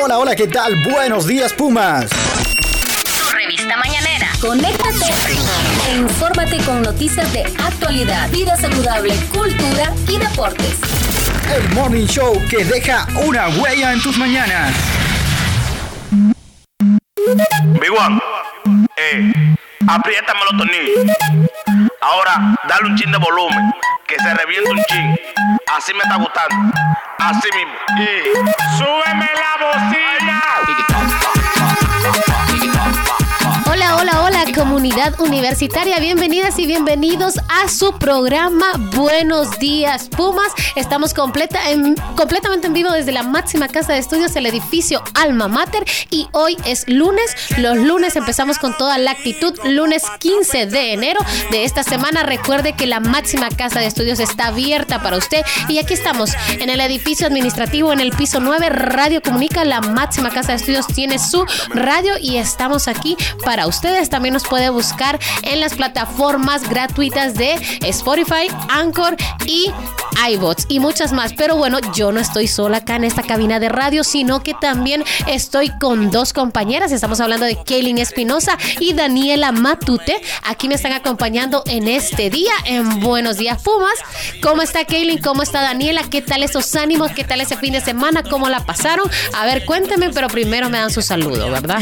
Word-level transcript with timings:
Hola, 0.00 0.18
hola, 0.18 0.36
¿qué 0.36 0.46
tal? 0.46 0.76
Buenos 0.76 1.26
días, 1.26 1.52
Pumas. 1.52 2.08
Tu 3.18 3.30
revista 3.30 3.76
mañanera. 3.76 4.28
Conéctate 4.40 5.12
e 5.88 5.96
infórmate 5.96 6.58
con 6.58 6.82
noticias 6.82 7.32
de 7.32 7.42
actualidad, 7.42 8.30
vida 8.30 8.56
saludable, 8.56 9.14
cultura 9.32 9.92
y 10.06 10.18
deportes. 10.18 10.78
El 11.52 11.68
Morning 11.74 12.06
Show 12.06 12.40
que 12.48 12.64
deja 12.64 13.08
una 13.24 13.48
huella 13.48 13.92
en 13.92 14.00
tus 14.00 14.16
mañanas. 14.16 14.72
Big 17.80 17.90
One, 17.90 18.20
eh, 18.96 19.32
apriétame 19.88 20.40
los 20.50 20.58
tornillos. 20.58 21.16
Ahora, 22.00 22.56
dale 22.68 22.86
un 22.86 22.96
chin 22.96 23.10
de 23.10 23.18
volumen, 23.18 23.74
que 24.06 24.16
se 24.16 24.34
reviente 24.34 24.70
un 24.70 24.82
chin. 24.84 25.18
Así 25.76 25.92
me 25.92 26.00
está 26.00 26.16
gustando. 26.16 26.72
Así 27.18 27.48
mismo. 27.56 27.74
Y 27.98 28.78
súbeme 28.78 29.26
la 29.34 29.66
bocina. 29.66 30.17
Universitaria. 35.18 35.98
Bienvenidas 36.00 36.58
y 36.58 36.66
bienvenidos 36.66 37.38
a 37.48 37.68
su 37.68 37.92
programa 37.98 38.66
Buenos 38.94 39.58
Días 39.58 40.08
Pumas. 40.08 40.50
Estamos 40.76 41.12
completa 41.12 41.70
en, 41.70 41.94
completamente 42.16 42.68
en 42.68 42.72
vivo 42.72 42.90
desde 42.90 43.12
la 43.12 43.22
máxima 43.22 43.68
casa 43.68 43.92
de 43.92 43.98
estudios, 43.98 44.34
el 44.36 44.46
edificio 44.46 45.02
Alma 45.14 45.46
Mater. 45.46 45.84
Y 46.10 46.26
hoy 46.32 46.56
es 46.64 46.88
lunes. 46.88 47.36
Los 47.58 47.76
lunes 47.76 48.16
empezamos 48.16 48.58
con 48.58 48.76
toda 48.76 48.96
la 48.96 49.10
actitud. 49.10 49.52
Lunes 49.64 50.04
15 50.20 50.66
de 50.66 50.94
enero 50.94 51.20
de 51.50 51.64
esta 51.64 51.82
semana. 51.82 52.22
Recuerde 52.22 52.72
que 52.72 52.86
la 52.86 53.00
máxima 53.00 53.50
casa 53.50 53.80
de 53.80 53.86
estudios 53.86 54.20
está 54.20 54.46
abierta 54.46 55.02
para 55.02 55.18
usted. 55.18 55.42
Y 55.68 55.78
aquí 55.78 55.92
estamos 55.92 56.30
en 56.50 56.70
el 56.70 56.80
edificio 56.80 57.26
administrativo, 57.26 57.92
en 57.92 58.00
el 58.00 58.12
piso 58.12 58.40
9. 58.40 58.70
Radio 58.70 59.20
Comunica, 59.22 59.64
la 59.66 59.82
máxima 59.82 60.30
casa 60.30 60.52
de 60.52 60.58
estudios 60.58 60.86
tiene 60.86 61.18
su 61.18 61.44
radio 61.74 62.14
y 62.20 62.38
estamos 62.38 62.88
aquí 62.88 63.16
para 63.44 63.66
ustedes. 63.66 64.08
También 64.08 64.32
nos 64.32 64.44
puede 64.44 64.70
buscar 64.78 65.18
en 65.42 65.58
las 65.58 65.74
plataformas 65.74 66.68
gratuitas 66.68 67.34
de 67.34 67.54
Spotify, 67.82 68.46
Anchor 68.68 69.16
y 69.44 69.72
iBots 70.30 70.66
y 70.68 70.78
muchas 70.78 71.12
más. 71.12 71.32
Pero 71.32 71.56
bueno, 71.56 71.78
yo 71.94 72.12
no 72.12 72.20
estoy 72.20 72.46
sola 72.46 72.78
acá 72.78 72.94
en 72.94 73.02
esta 73.02 73.22
cabina 73.22 73.58
de 73.58 73.68
radio, 73.68 74.04
sino 74.04 74.40
que 74.44 74.54
también 74.54 75.02
estoy 75.26 75.70
con 75.80 76.12
dos 76.12 76.32
compañeras. 76.32 76.92
Estamos 76.92 77.18
hablando 77.18 77.44
de 77.44 77.56
Kaylin 77.64 77.98
Espinosa 77.98 78.56
y 78.78 78.92
Daniela 78.92 79.50
Matute. 79.50 80.20
Aquí 80.44 80.68
me 80.68 80.76
están 80.76 80.92
acompañando 80.92 81.64
en 81.66 81.88
este 81.88 82.30
día 82.30 82.52
en 82.64 83.00
Buenos 83.00 83.36
Días 83.36 83.60
Pumas. 83.60 83.98
¿Cómo 84.40 84.62
está 84.62 84.84
Kaylin? 84.84 85.18
¿Cómo 85.18 85.42
está 85.42 85.60
Daniela? 85.60 86.02
¿Qué 86.08 86.22
tal 86.22 86.44
esos 86.44 86.72
ánimos? 86.76 87.10
¿Qué 87.10 87.24
tal 87.24 87.40
ese 87.40 87.56
fin 87.56 87.72
de 87.72 87.80
semana? 87.80 88.22
¿Cómo 88.22 88.48
la 88.48 88.64
pasaron? 88.64 89.10
A 89.34 89.44
ver, 89.44 89.64
cuénteme, 89.64 90.10
pero 90.10 90.28
primero 90.28 90.70
me 90.70 90.78
dan 90.78 90.92
su 90.92 91.02
saludo, 91.02 91.50
¿verdad? 91.50 91.80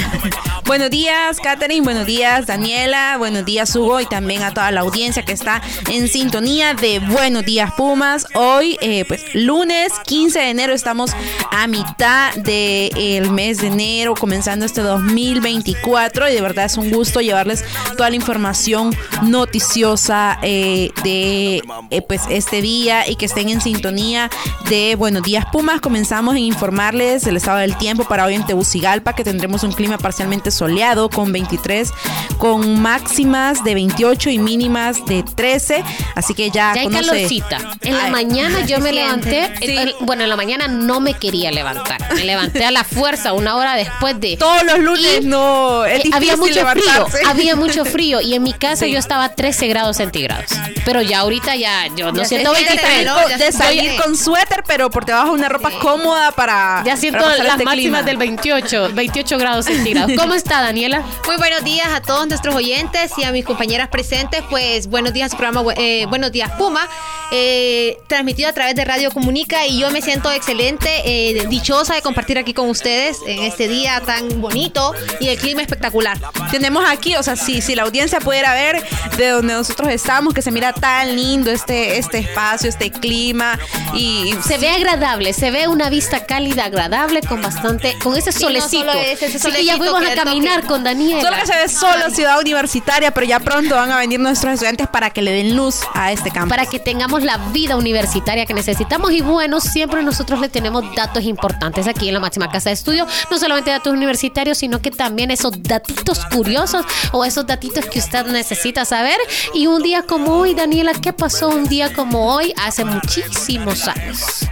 Buenos 0.64 0.88
días, 0.88 1.38
Katherine. 1.40 1.84
Buenos 1.84 2.06
días, 2.06 2.46
Daniela. 2.46 2.75
Buenos 3.18 3.44
días, 3.44 3.74
Hugo. 3.74 4.00
Y 4.00 4.06
también 4.06 4.42
a 4.42 4.52
toda 4.52 4.70
la 4.70 4.80
audiencia 4.80 5.24
que 5.24 5.32
está 5.32 5.62
en 5.90 6.08
sintonía 6.08 6.74
de 6.74 6.98
Buenos 6.98 7.44
Días 7.44 7.72
Pumas. 7.76 8.26
Hoy, 8.34 8.76
eh, 8.80 9.04
pues, 9.08 9.24
lunes 9.34 9.92
15 10.04 10.38
de 10.38 10.50
enero, 10.50 10.72
estamos 10.74 11.10
a 11.50 11.66
mitad 11.66 12.34
del 12.34 13.30
mes 13.30 13.58
de 13.58 13.68
enero, 13.68 14.14
comenzando 14.14 14.66
este 14.66 14.82
2024. 14.82 16.28
Y 16.28 16.34
de 16.34 16.40
verdad 16.40 16.66
es 16.66 16.76
un 16.76 16.90
gusto 16.90 17.20
llevarles 17.20 17.64
toda 17.96 18.10
la 18.10 18.16
información 18.16 18.94
noticiosa 19.22 20.38
eh, 20.42 20.90
de 21.02 21.62
eh, 21.90 22.02
pues 22.02 22.22
este 22.28 22.60
día 22.60 23.08
y 23.08 23.16
que 23.16 23.26
estén 23.26 23.48
en 23.48 23.60
sintonía 23.60 24.30
de 24.68 24.94
Buenos 24.94 25.22
Días 25.22 25.46
Pumas. 25.50 25.80
Comenzamos 25.80 26.36
en 26.36 26.42
informarles 26.42 27.26
el 27.26 27.36
estado 27.36 27.58
del 27.58 27.76
tiempo 27.78 28.04
para 28.04 28.26
hoy 28.26 28.34
en 28.34 28.44
Tegucigalpa, 28.44 29.14
que 29.14 29.24
tendremos 29.24 29.62
un 29.64 29.72
clima 29.72 29.96
parcialmente 29.96 30.50
soleado 30.50 31.08
con 31.08 31.32
23, 31.32 31.90
con 32.38 32.65
máximas 32.66 33.62
de 33.64 33.74
28 33.74 34.30
y 34.30 34.38
mínimas 34.38 35.04
de 35.06 35.22
13. 35.22 35.82
Así 36.14 36.34
que 36.34 36.50
ya, 36.50 36.72
Ya 36.74 36.80
hay 36.82 36.86
conoce- 36.88 37.06
calorcita. 37.06 37.58
En 37.82 37.96
la 37.96 38.04
Ay, 38.06 38.10
mañana 38.10 38.64
yo 38.66 38.78
me 38.80 38.92
levanté. 39.00 39.52
Sí. 39.60 39.76
el- 39.76 39.94
bueno, 40.00 40.24
en 40.24 40.28
la 40.30 40.36
mañana 40.36 40.68
no 40.68 41.00
me 41.00 41.14
quería 41.14 41.50
levantar. 41.50 42.14
Me 42.14 42.24
levanté 42.24 42.64
a 42.64 42.70
la 42.70 42.84
fuerza 42.84 43.32
una 43.32 43.56
hora 43.56 43.74
después 43.74 44.18
de. 44.20 44.36
Todos 44.36 44.62
los 44.64 44.78
lunes 44.78 45.20
Y, 45.22 45.26
no, 45.26 45.84
es 45.84 46.04
eh, 46.04 46.10
había 46.12 46.36
mucho 46.36 46.54
levantarse. 46.54 47.10
frío, 47.18 47.28
había 47.30 47.56
mucho 47.56 47.84
frío 47.84 48.20
y 48.20 48.34
en 48.34 48.42
mi 48.42 48.52
casa 48.52 48.84
Sí. 48.86 48.92
yo 48.92 48.98
estaba 48.98 49.24
a 49.24 49.34
13 49.34 49.66
grados 49.68 49.96
centígrados. 49.98 50.46
Pero 50.84 51.02
ya 51.02 51.20
ahorita 51.20 51.56
ya 51.56 51.86
yo 51.96 52.12
no 52.12 52.18
Ya 52.22 52.24
siento 52.26 52.54
sé, 52.54 52.64
23. 52.64 53.38
de- 53.38 53.52
salir 53.52 53.90
Voy- 53.92 53.96
con 54.02 54.16
suéter, 54.16 54.62
pero 54.66 54.90
por 54.90 55.04
debajo 55.04 55.32
una 55.32 55.48
ropa 55.48 55.70
cómoda 55.80 56.32
para. 56.32 56.82
ya 56.84 56.96
siento 56.96 57.18
para 57.18 57.30
pasar 57.30 57.44
las 57.46 57.54
este 57.54 57.64
máximas 57.64 58.02
clima. 58.02 58.02
del 58.02 58.16
28, 58.16 58.90
28 58.92 59.38
grados 59.38 59.64
centígrados. 59.66 60.12
¿Cómo 60.18 60.34
está 60.34 60.62
Daniela? 60.62 61.02
Muy 61.26 61.36
buenos 61.36 61.64
días 61.64 61.88
a 61.88 62.00
todos 62.00 62.26
nuestros 62.26 62.54
oyentes 62.56 63.12
y 63.18 63.24
a 63.24 63.32
mis 63.32 63.44
compañeras 63.44 63.88
presentes. 63.88 64.42
Pues 64.50 64.88
buenos 64.88 65.12
días 65.12 65.34
programa 65.34 65.72
eh, 65.76 66.06
Buenos 66.08 66.32
Días 66.32 66.50
Puma, 66.52 66.88
eh, 67.30 67.98
transmitido 68.08 68.48
a 68.48 68.52
través 68.52 68.74
de 68.74 68.84
Radio 68.84 69.10
Comunica 69.10 69.66
y 69.66 69.78
yo 69.78 69.90
me 69.90 70.00
siento 70.00 70.30
excelente, 70.32 70.88
eh, 71.04 71.46
dichosa 71.48 71.94
de 71.94 72.02
compartir 72.02 72.38
aquí 72.38 72.54
con 72.54 72.68
ustedes 72.70 73.18
en 73.26 73.42
este 73.42 73.68
día 73.68 74.00
tan 74.00 74.40
bonito 74.40 74.94
y 75.20 75.28
el 75.28 75.38
clima 75.38 75.60
espectacular. 75.62 76.18
Tenemos 76.50 76.84
aquí, 76.88 77.14
o 77.16 77.22
sea, 77.22 77.36
si, 77.36 77.60
si 77.60 77.74
la 77.74 77.82
audiencia 77.82 78.20
pudiera 78.20 78.54
ver 78.54 78.82
de 79.16 79.28
donde 79.28 79.52
nosotros 79.54 79.88
estamos, 79.90 80.32
que 80.32 80.42
se 80.42 80.50
mira 80.50 80.72
tan 80.72 81.14
lindo 81.14 81.50
este, 81.50 81.98
este 81.98 82.18
espacio, 82.18 82.68
este 82.68 82.90
clima 82.90 83.58
y 83.94 84.34
Se 84.46 84.58
ve 84.58 84.70
agradable, 84.70 85.32
se 85.32 85.50
ve 85.50 85.68
una 85.68 85.90
vista 85.90 86.24
cálida, 86.26 86.64
agradable, 86.64 87.20
con 87.20 87.42
bastante, 87.42 87.96
con 88.02 88.16
ese 88.16 88.32
Sí, 88.32 88.42
no 88.44 88.48
solecito. 88.48 88.78
solo 88.86 88.92
es 88.92 89.22
ese 89.22 89.36
Así 89.36 89.52
que 89.52 89.64
ya 89.64 89.76
solecito 89.76 89.96
fuimos 89.98 90.10
a 90.10 90.14
caminar 90.24 90.56
toque. 90.56 90.68
con 90.68 90.84
Daniela. 90.84 91.20
Solo 91.20 91.36
que 91.36 91.46
se 91.46 91.56
ve 91.56 91.68
solo 91.68 92.10
ciudad 92.10 92.38
universitaria, 92.46 93.10
pero 93.10 93.26
ya 93.26 93.40
pronto 93.40 93.74
van 93.74 93.90
a 93.90 93.98
venir 93.98 94.20
nuestros 94.20 94.54
estudiantes 94.54 94.86
para 94.86 95.10
que 95.10 95.20
le 95.20 95.32
den 95.32 95.56
luz 95.56 95.80
a 95.94 96.12
este 96.12 96.30
campo. 96.30 96.48
para 96.48 96.64
que 96.66 96.78
tengamos 96.78 97.24
la 97.24 97.38
vida 97.52 97.76
universitaria 97.76 98.46
que 98.46 98.54
necesitamos. 98.54 99.10
Y 99.10 99.20
bueno, 99.20 99.60
siempre 99.60 100.02
nosotros 100.04 100.38
le 100.40 100.48
tenemos 100.48 100.84
datos 100.94 101.24
importantes 101.24 101.88
aquí 101.88 102.06
en 102.06 102.14
la 102.14 102.20
máxima 102.20 102.48
casa 102.48 102.70
de 102.70 102.74
estudio. 102.74 103.04
No 103.30 103.38
solamente 103.38 103.70
datos 103.70 103.92
universitarios, 103.92 104.58
sino 104.58 104.80
que 104.80 104.92
también 104.92 105.32
esos 105.32 105.60
datitos 105.60 106.24
curiosos 106.26 106.86
o 107.12 107.24
esos 107.24 107.46
datitos 107.46 107.84
que 107.86 107.98
usted 107.98 108.26
necesita 108.26 108.84
saber. 108.84 109.18
Y 109.52 109.66
un 109.66 109.82
día 109.82 110.02
como 110.02 110.38
hoy, 110.38 110.54
Daniela, 110.54 110.92
¿qué 110.94 111.12
pasó 111.12 111.48
un 111.48 111.64
día 111.64 111.92
como 111.92 112.32
hoy 112.32 112.54
hace 112.64 112.84
muchísimos 112.84 113.88
años? 113.88 114.46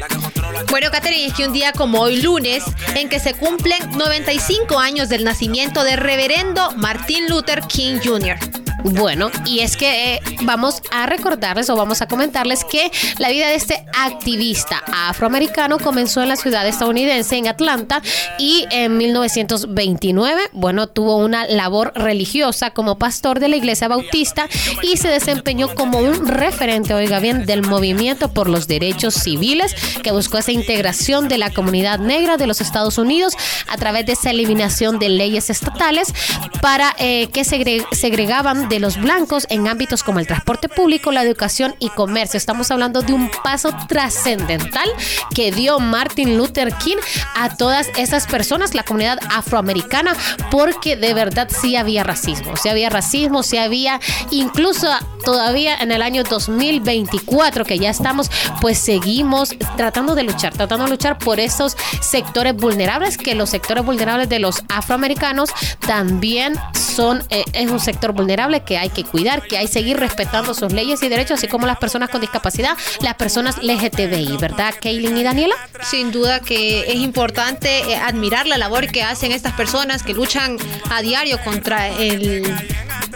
Bueno, 0.69 0.91
Catherine, 0.91 1.27
es 1.27 1.35
que 1.35 1.47
un 1.47 1.53
día 1.53 1.73
como 1.73 2.01
hoy 2.01 2.21
lunes, 2.21 2.65
en 2.97 3.09
que 3.09 3.21
se 3.21 3.35
cumplen 3.35 3.79
95 3.97 4.81
años 4.81 5.09
del 5.09 5.23
nacimiento 5.23 5.85
del 5.85 5.99
reverendo 5.99 6.73
Martin 6.77 7.29
Luther 7.29 7.61
King 7.63 7.84
Jr. 7.85 8.64
Bueno, 8.85 9.31
y 9.47 9.61
es 9.61 9.77
que 9.77 10.15
eh, 10.15 10.21
vamos 10.43 10.83
a 10.93 11.07
recordarles 11.07 11.71
o 11.71 11.77
vamos 11.77 12.03
a 12.03 12.07
comentarles 12.07 12.65
que 12.65 12.91
la 13.19 13.31
vida 13.31 13.49
de 13.49 13.55
este 13.55 13.85
activista 13.99 14.83
afroamericano 15.09 15.79
comenzó 15.79 16.23
en 16.23 16.29
la 16.29 16.37
ciudad 16.37 16.67
estadounidense, 16.69 17.37
en 17.37 17.49
Atlanta, 17.49 18.03
y 18.39 18.67
en 18.71 18.97
1929, 18.99 20.43
bueno, 20.53 20.87
tuvo 20.87 21.17
una 21.17 21.47
labor 21.47 21.93
religiosa 21.95 22.71
como 22.71 22.99
pastor 22.99 23.41
de 23.41 23.49
la 23.49 23.57
iglesia 23.57 23.89
bautista 23.89 24.49
y 24.83 24.97
se 24.99 25.09
desempeñó 25.09 25.75
como 25.75 25.99
un 25.99 26.27
referente, 26.27 26.93
oiga 26.95 27.21
bien, 27.21 27.47
del 27.47 27.63
movimiento 27.63 28.33
por 28.33 28.49
los 28.51 28.69
derechos 28.69 29.15
civiles 29.15 29.75
que 30.03 30.13
buscó 30.13 30.39
esa 30.39 30.53
integración 30.53 31.29
de 31.29 31.39
la 31.39 31.51
comunidad 31.51 31.99
negra 32.01 32.37
de 32.37 32.47
los 32.47 32.61
Estados 32.61 32.99
Unidos 32.99 33.35
a 33.69 33.77
través 33.79 34.05
de 34.07 34.13
esa 34.13 34.31
eliminación 34.31 34.99
de 34.99 35.09
leyes 35.09 35.49
estatales 35.49 36.13
para 36.61 36.95
eh, 36.99 37.29
que 37.33 37.43
segre- 37.45 37.87
segregaban 37.93 38.69
de 38.69 38.74
los 38.79 39.01
blancos 39.01 39.47
en 39.51 39.69
ámbitos 39.69 40.03
como 40.03 40.19
el 40.19 40.27
transporte 40.27 40.69
público, 40.69 41.13
la 41.13 41.23
educación 41.23 41.75
y 41.79 41.89
comercio. 41.91 42.39
Estamos 42.39 42.71
hablando 42.71 43.03
de 43.03 43.13
un 43.13 43.31
paso 43.43 43.71
trascendental 43.89 44.89
que 45.35 45.53
dio 45.53 45.81
Martin 45.81 46.37
Luther 46.37 46.73
King 46.75 46.97
a 47.35 47.57
todas 47.57 47.89
esas 47.97 48.27
personas, 48.27 48.75
la 48.75 48.83
comunidad 48.85 49.19
afroamericana, 49.31 50.17
porque 50.51 50.97
de 50.97 51.15
verdad 51.15 51.49
sí 51.51 51.77
había 51.77 52.05
racismo, 52.05 52.57
sí 52.57 52.69
había 52.69 52.91
racismo, 52.91 53.43
sí 53.43 53.59
había 53.59 54.01
incluso 54.31 54.89
todavía 55.25 55.77
en 55.77 55.91
el 55.91 56.03
año 56.03 56.23
2024 56.23 57.65
que 57.65 57.79
ya 57.79 57.91
estamos, 57.91 58.31
pues 58.61 58.79
seguimos 58.79 59.51
tratando 59.77 60.15
de 60.15 60.23
luchar, 60.23 60.53
tratando 60.53 60.85
de 60.85 60.91
luchar 60.91 61.19
por 61.19 61.41
esos 61.41 61.77
sectores 62.01 62.55
vulnerables, 62.55 63.17
que 63.17 63.35
los 63.35 63.51
sectores 63.51 63.85
vulnerables 63.85 64.29
de 64.29 64.39
los 64.39 64.63
afroamericanos 64.69 65.51
también 65.87 66.55
son, 66.75 67.23
eh, 67.31 67.45
es 67.53 67.71
un 67.71 67.81
sector 67.81 68.13
vulnerable 68.13 68.64
que 68.65 68.79
hay 68.79 68.91
que 68.91 69.05
cuidar, 69.05 69.43
que 69.43 69.59
hay 69.59 69.67
que 69.67 69.73
seguir 69.73 69.99
respetando 69.99 70.55
sus 70.55 70.73
leyes 70.73 71.03
y 71.03 71.09
derechos, 71.09 71.39
así 71.39 71.49
como 71.49 71.67
las 71.67 71.79
personas 71.79 72.11
con 72.11 72.21
discapacidad, 72.21 72.77
las 73.01 73.15
personas 73.15 73.59
LGTBI, 73.63 74.37
¿verdad, 74.39 74.75
Kaylin 74.81 75.17
y 75.17 75.23
Daniela? 75.23 75.55
Sin 75.83 76.11
duda 76.13 76.41
que 76.41 76.81
es 76.81 76.97
importante 76.97 77.81
eh, 77.81 77.97
admirar 77.97 78.47
la 78.47 78.59
labor 78.59 78.87
que 78.89 79.03
hacen 79.03 79.33
estas 79.33 79.55
personas 79.55 80.03
que 80.03 80.15
luchan 80.15 80.57
a 80.91 81.03
diario 81.03 81.39
contra 81.43 81.89
el 81.89 82.43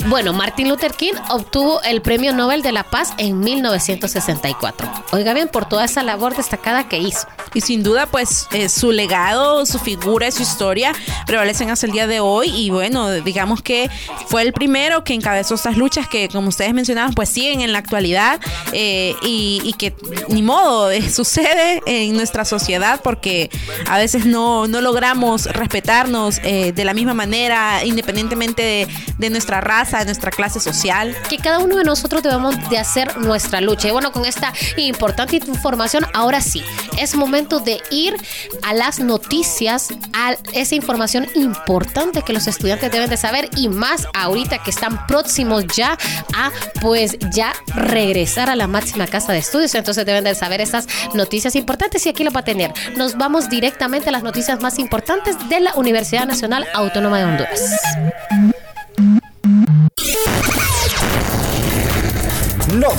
Bueno, 0.07 0.33
Martin 0.33 0.69
Luther 0.69 0.93
King 0.93 1.15
obtuvo 1.29 1.83
el 1.83 2.01
Premio 2.01 2.33
Nobel 2.33 2.63
de 2.63 2.73
la 2.73 2.85
Paz 2.85 3.13
en 3.19 3.41
1964. 3.41 4.91
Oiga 5.13 5.35
bien, 5.35 5.49
por 5.49 5.69
toda 5.69 5.85
esa 5.85 6.03
labor 6.03 6.37
destacada 6.37 6.89
que 6.89 6.99
hizo. 6.99 7.27
Y 7.53 7.61
sin 7.61 7.83
duda, 7.83 8.07
pues 8.07 8.47
eh, 8.53 8.69
su 8.69 8.93
legado, 8.93 9.67
su 9.67 9.79
figura 9.79 10.29
y 10.29 10.33
su 10.33 10.43
historia 10.43 10.93
prevalecen 11.27 11.71
hasta 11.71 11.87
el 11.87 11.93
día 11.93 12.07
de 12.07 12.21
hoy. 12.21 12.49
Y 12.49 12.71
bueno, 12.71 13.11
digamos 13.11 13.61
que 13.63 13.91
fue 14.29 14.43
el 14.43 14.53
primero 14.53 15.05
que 15.05 15.15
encabezó 15.15 15.55
estas 15.55 15.77
luchas 15.77 16.09
que, 16.09 16.29
como 16.29 16.49
ustedes 16.49 16.73
mencionaban, 16.73 17.13
pues 17.15 17.29
siguen 17.29 17.61
en 17.61 17.73
la 17.73 17.79
actualidad 17.79 18.41
eh, 18.73 19.15
y, 19.23 19.75
que 19.79 19.95
ni 20.29 20.43
modo 20.43 20.91
eh, 20.91 21.09
sucede 21.11 21.83
en 21.87 22.17
nuestra 22.17 22.45
sociedad 22.45 23.01
porque 23.03 23.51
a 23.89 23.99
veces 23.99 24.27
no, 24.27 24.67
no 24.67 24.81
logramos 24.81 25.47
respetarnos 25.47 26.41
de 26.43 26.85
la 26.85 26.95
misma 26.95 27.15
manera, 27.15 27.85
independientemente 27.85 28.63
de, 28.63 28.89
de 29.19 29.31
nuestra 29.31 29.61
raza, 29.61 29.88
de 29.97 30.05
nuestra 30.05 30.31
clase 30.31 30.61
social. 30.61 31.17
que 31.29 31.39
cada 31.39 31.59
uno 31.59 31.77
de 31.77 31.85
nosotros 31.85 32.23
debemos 32.23 32.57
de 32.69 32.79
hacer 32.79 33.17
nuestra 33.19 33.61
lucha. 33.61 33.89
Y 33.89 33.91
bueno, 33.91 34.13
con 34.13 34.25
esta 34.25 34.53
importante 34.77 35.37
información, 35.37 36.07
ahora 36.15 36.41
sí, 36.41 36.63
es 36.99 37.15
momento 37.15 37.61
de 37.61 37.81
ir 37.91 38.17
a 38.63 38.75
las 38.75 39.01
noticias, 39.01 39.89
a 40.13 40.37
esa 40.53 40.75
información 40.75 41.27
importante 41.35 42.23
que 42.23 42.33
los 42.33 42.47
estudiantes 42.47 42.91
deben 42.91 43.09
de 43.09 43.17
saber 43.17 43.49
y 43.57 43.69
más 43.69 44.07
ahorita 44.15 44.63
que 44.63 44.71
están 44.71 45.07
próximos 45.07 45.65
ya 45.75 45.97
a 46.35 46.51
pues 46.81 47.17
ya 47.33 47.53
regresar 47.75 48.51
a 48.51 48.57
la 48.57 48.67
máxima 48.67 49.07
casa 49.07 49.33
de 49.33 49.39
estudios. 49.39 49.75
Entonces 49.75 50.05
deben 50.05 50.25
de 50.25 50.35
saber 50.35 50.61
esas 50.61 50.87
noticias 51.15 51.55
importantes 51.57 52.05
y 52.07 52.11
aquí 52.11 52.25
lo 52.25 52.31
va 52.31 52.41
a 52.41 52.45
tener. 52.45 52.73
Nos 52.97 53.17
vamos 53.17 53.49
directamente 53.49 54.09
a 54.11 54.13
las 54.13 54.23
noticias 54.23 54.61
más 54.61 54.79
importantes 54.79 55.37
de 55.49 55.61
la 55.61 55.75
Universidad 55.75 56.27
Nacional 56.27 56.67
Autónoma 56.75 57.19
de 57.19 57.25
Honduras. 57.25 58.58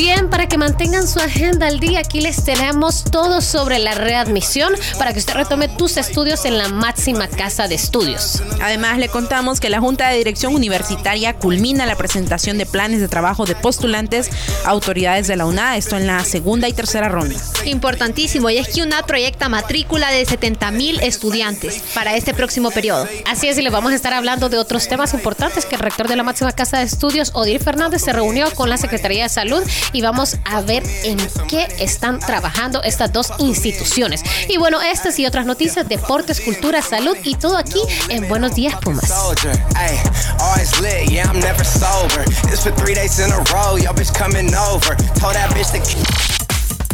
Bien, 0.00 0.30
para 0.30 0.48
que 0.48 0.56
mantengan 0.56 1.06
su 1.06 1.18
agenda 1.18 1.66
al 1.66 1.78
día, 1.78 1.98
aquí 1.98 2.22
les 2.22 2.42
tenemos 2.42 3.04
todo 3.04 3.42
sobre 3.42 3.78
la 3.78 3.92
readmisión 3.92 4.72
para 4.98 5.12
que 5.12 5.18
usted 5.18 5.34
retome 5.34 5.68
tus 5.68 5.98
estudios 5.98 6.46
en 6.46 6.56
la 6.56 6.68
máxima 6.68 7.28
casa 7.28 7.68
de 7.68 7.74
estudios. 7.74 8.42
Además, 8.62 8.96
le 8.96 9.10
contamos 9.10 9.60
que 9.60 9.68
la 9.68 9.78
Junta 9.78 10.08
de 10.08 10.16
Dirección 10.16 10.54
Universitaria 10.54 11.34
culmina 11.34 11.84
la 11.84 11.96
presentación 11.96 12.56
de 12.56 12.64
planes 12.64 13.02
de 13.02 13.08
trabajo 13.08 13.44
de 13.44 13.54
postulantes 13.54 14.30
a 14.64 14.70
autoridades 14.70 15.26
de 15.26 15.36
la 15.36 15.44
UNA, 15.44 15.76
esto 15.76 15.98
en 15.98 16.06
la 16.06 16.24
segunda 16.24 16.66
y 16.66 16.72
tercera 16.72 17.10
ronda. 17.10 17.38
Importantísimo, 17.66 18.48
y 18.48 18.56
es 18.56 18.68
que 18.68 18.82
UNA 18.82 19.02
proyecta 19.02 19.50
matrícula 19.50 20.10
de 20.10 20.24
70 20.24 20.70
mil 20.70 20.98
estudiantes 21.00 21.82
para 21.92 22.16
este 22.16 22.32
próximo 22.32 22.70
periodo. 22.70 23.06
Así 23.26 23.48
es, 23.48 23.58
y 23.58 23.62
les 23.62 23.72
vamos 23.72 23.92
a 23.92 23.96
estar 23.96 24.14
hablando 24.14 24.48
de 24.48 24.56
otros 24.56 24.88
temas 24.88 25.12
importantes 25.12 25.66
que 25.66 25.74
el 25.74 25.82
rector 25.82 26.08
de 26.08 26.16
la 26.16 26.22
máxima 26.22 26.52
casa 26.52 26.78
de 26.78 26.84
estudios, 26.84 27.32
Odir 27.34 27.62
Fernández, 27.62 28.00
se 28.00 28.14
reunió 28.14 28.50
con 28.54 28.70
la 28.70 28.78
Secretaría 28.78 29.24
de 29.24 29.28
Salud 29.28 29.62
y 29.92 30.02
vamos 30.02 30.36
a 30.44 30.60
ver 30.60 30.82
en 31.04 31.18
qué 31.48 31.68
están 31.78 32.18
trabajando 32.20 32.82
estas 32.82 33.12
dos 33.12 33.32
instituciones. 33.38 34.22
Y 34.48 34.56
bueno, 34.56 34.80
estas 34.80 35.18
y 35.18 35.26
otras 35.26 35.46
noticias, 35.46 35.88
deportes, 35.88 36.40
cultura, 36.40 36.82
salud 36.82 37.16
y 37.24 37.34
todo 37.34 37.56
aquí 37.56 37.80
en 38.08 38.28
Buenos 38.28 38.54
Días 38.54 38.76
Pumas. 38.80 39.08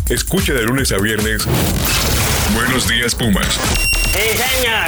Escucha 0.08 0.52
de 0.52 0.62
lunes 0.62 0.92
a 0.92 0.98
viernes. 0.98 1.42
Buenos 2.54 2.88
días, 2.88 3.14
Pumas. 3.14 3.58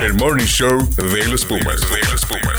El 0.05 0.15
morning 0.15 0.47
show 0.47 0.89
de 0.97 1.27
los 1.27 1.45
Pumas. 1.45 1.81
De 1.81 2.11
los 2.11 2.25
Pumas. 2.25 2.57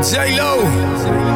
J-Lo, 0.00 1.27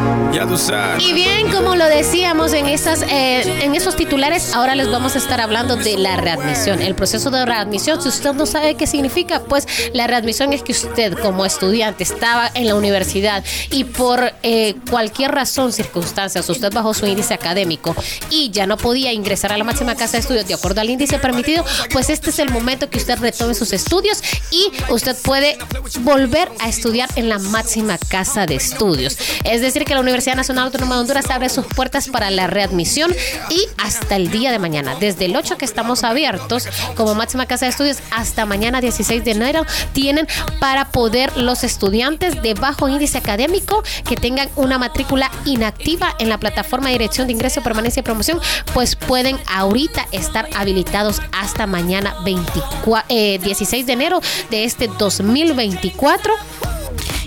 Y 0.99 1.13
bien, 1.13 1.51
como 1.51 1.75
lo 1.75 1.85
decíamos 1.85 2.53
en, 2.53 2.65
esas, 2.65 3.03
eh, 3.03 3.63
en 3.63 3.75
esos 3.75 3.95
titulares, 3.95 4.53
ahora 4.55 4.73
les 4.73 4.89
vamos 4.89 5.13
a 5.13 5.19
estar 5.19 5.39
hablando 5.39 5.75
de 5.75 5.95
la 5.95 6.17
readmisión. 6.17 6.81
El 6.81 6.95
proceso 6.95 7.29
de 7.29 7.45
readmisión, 7.45 8.01
si 8.01 8.09
usted 8.09 8.33
no 8.33 8.47
sabe 8.47 8.73
qué 8.73 8.87
significa, 8.87 9.41
pues 9.43 9.67
la 9.93 10.07
readmisión 10.07 10.51
es 10.51 10.63
que 10.63 10.71
usted 10.71 11.13
como 11.19 11.45
estudiante 11.45 12.03
estaba 12.03 12.49
en 12.55 12.65
la 12.65 12.73
universidad 12.73 13.43
y 13.69 13.83
por 13.83 14.33
eh, 14.41 14.73
cualquier 14.89 15.31
razón, 15.31 15.71
circunstancias, 15.71 16.49
usted 16.49 16.73
bajó 16.73 16.95
su 16.95 17.05
índice 17.05 17.35
académico 17.35 17.95
y 18.31 18.49
ya 18.49 18.65
no 18.65 18.77
podía 18.77 19.13
ingresar 19.13 19.53
a 19.53 19.57
la 19.57 19.63
máxima 19.63 19.93
casa 19.93 20.13
de 20.13 20.19
estudios 20.19 20.47
de 20.47 20.55
acuerdo 20.55 20.81
al 20.81 20.89
índice 20.89 21.19
permitido, 21.19 21.63
pues 21.91 22.09
este 22.09 22.31
es 22.31 22.39
el 22.39 22.49
momento 22.49 22.89
que 22.89 22.97
usted 22.97 23.19
retome 23.19 23.53
sus 23.53 23.71
estudios 23.71 24.23
y 24.49 24.71
usted 24.89 25.15
puede 25.21 25.59
volver 25.99 26.49
a 26.59 26.69
estudiar 26.69 27.07
en 27.17 27.29
la 27.29 27.37
máxima 27.37 27.99
casa 27.99 28.47
de 28.47 28.55
estudios. 28.55 29.17
Es 29.43 29.61
decir, 29.61 29.85
que 29.85 29.93
la 29.93 29.99
Universidad 29.99 30.22
Nacional 30.31 30.65
Autónoma 30.65 30.95
de 30.95 31.01
Honduras 31.01 31.29
abre 31.29 31.49
sus 31.49 31.65
puertas 31.65 32.07
para 32.07 32.31
la 32.31 32.47
readmisión 32.47 33.13
y 33.49 33.65
hasta 33.77 34.15
el 34.15 34.31
día 34.31 34.51
de 34.53 34.59
mañana, 34.59 34.95
desde 34.97 35.25
el 35.25 35.35
8 35.35 35.57
que 35.57 35.65
estamos 35.65 36.05
abiertos 36.05 36.67
como 36.95 37.13
máxima 37.13 37.45
casa 37.45 37.65
de 37.65 37.71
estudios 37.71 37.97
hasta 38.09 38.45
mañana 38.45 38.79
16 38.79 39.25
de 39.25 39.31
enero, 39.31 39.65
tienen 39.91 40.27
para 40.61 40.89
poder 40.91 41.35
los 41.35 41.65
estudiantes 41.65 42.41
de 42.41 42.53
bajo 42.53 42.87
índice 42.87 43.17
académico 43.17 43.83
que 44.07 44.15
tengan 44.15 44.49
una 44.55 44.77
matrícula 44.77 45.29
inactiva 45.43 46.15
en 46.19 46.29
la 46.29 46.37
plataforma 46.37 46.87
de 46.87 46.93
dirección 46.93 47.27
de 47.27 47.33
ingreso, 47.33 47.61
permanencia 47.61 47.99
y 47.99 48.03
promoción, 48.03 48.39
pues 48.73 48.95
pueden 48.95 49.37
ahorita 49.47 50.07
estar 50.13 50.47
habilitados 50.55 51.21
hasta 51.33 51.67
mañana 51.67 52.15
24, 52.23 53.05
eh, 53.09 53.39
16 53.43 53.85
de 53.85 53.93
enero 53.93 54.21
de 54.49 54.63
este 54.63 54.87
2024 54.97 56.33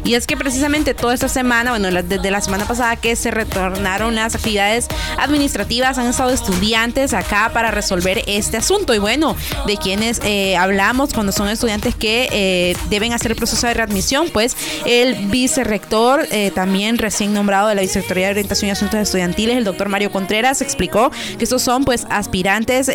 Y 0.06 0.14
es 0.14 0.29
que 0.29 0.37
precisamente 0.37 0.94
toda 0.94 1.14
esta 1.14 1.29
semana, 1.29 1.73
bueno, 1.73 1.91
desde 1.91 2.31
la 2.31 2.41
semana 2.41 2.64
pasada 2.64 2.94
que 2.94 3.17
se 3.17 3.32
retornaron 3.32 4.14
las 4.14 4.37
actividades 4.37 4.87
administrativas, 5.19 5.99
han 5.99 6.06
estado 6.06 6.31
estudiantes 6.31 7.12
acá 7.12 7.50
para 7.53 7.73
resolver 7.73 8.23
este 8.29 8.56
asunto. 8.56 8.94
Y 8.94 8.99
bueno, 8.99 9.35
de 9.67 9.76
quienes 9.76 10.20
eh, 10.23 10.56
hablamos 10.56 11.12
cuando 11.12 11.32
son 11.32 11.49
estudiantes 11.49 11.97
que 11.97 12.29
eh, 12.31 12.76
deben 12.88 13.14
hacer 13.14 13.32
el 13.32 13.37
proceso 13.37 13.67
de 13.67 13.75
readmisión, 13.75 14.29
pues 14.32 14.56
el 14.85 15.26
vicerrector, 15.26 16.29
eh, 16.31 16.52
también 16.55 16.99
recién 16.99 17.35
nombrado 17.35 17.67
de 17.67 17.75
la 17.75 17.81
Vicerrectoría 17.81 18.26
de 18.26 18.31
Orientación 18.31 18.69
y 18.69 18.70
Asuntos 18.70 19.00
Estudiantiles, 19.00 19.56
el 19.56 19.64
doctor 19.64 19.88
Mario 19.88 20.12
Contreras, 20.12 20.62
explicó 20.62 21.11
que 21.37 21.43
estos 21.43 21.62
son 21.62 21.85
pues 21.85 22.06
aspirantes 22.11 22.88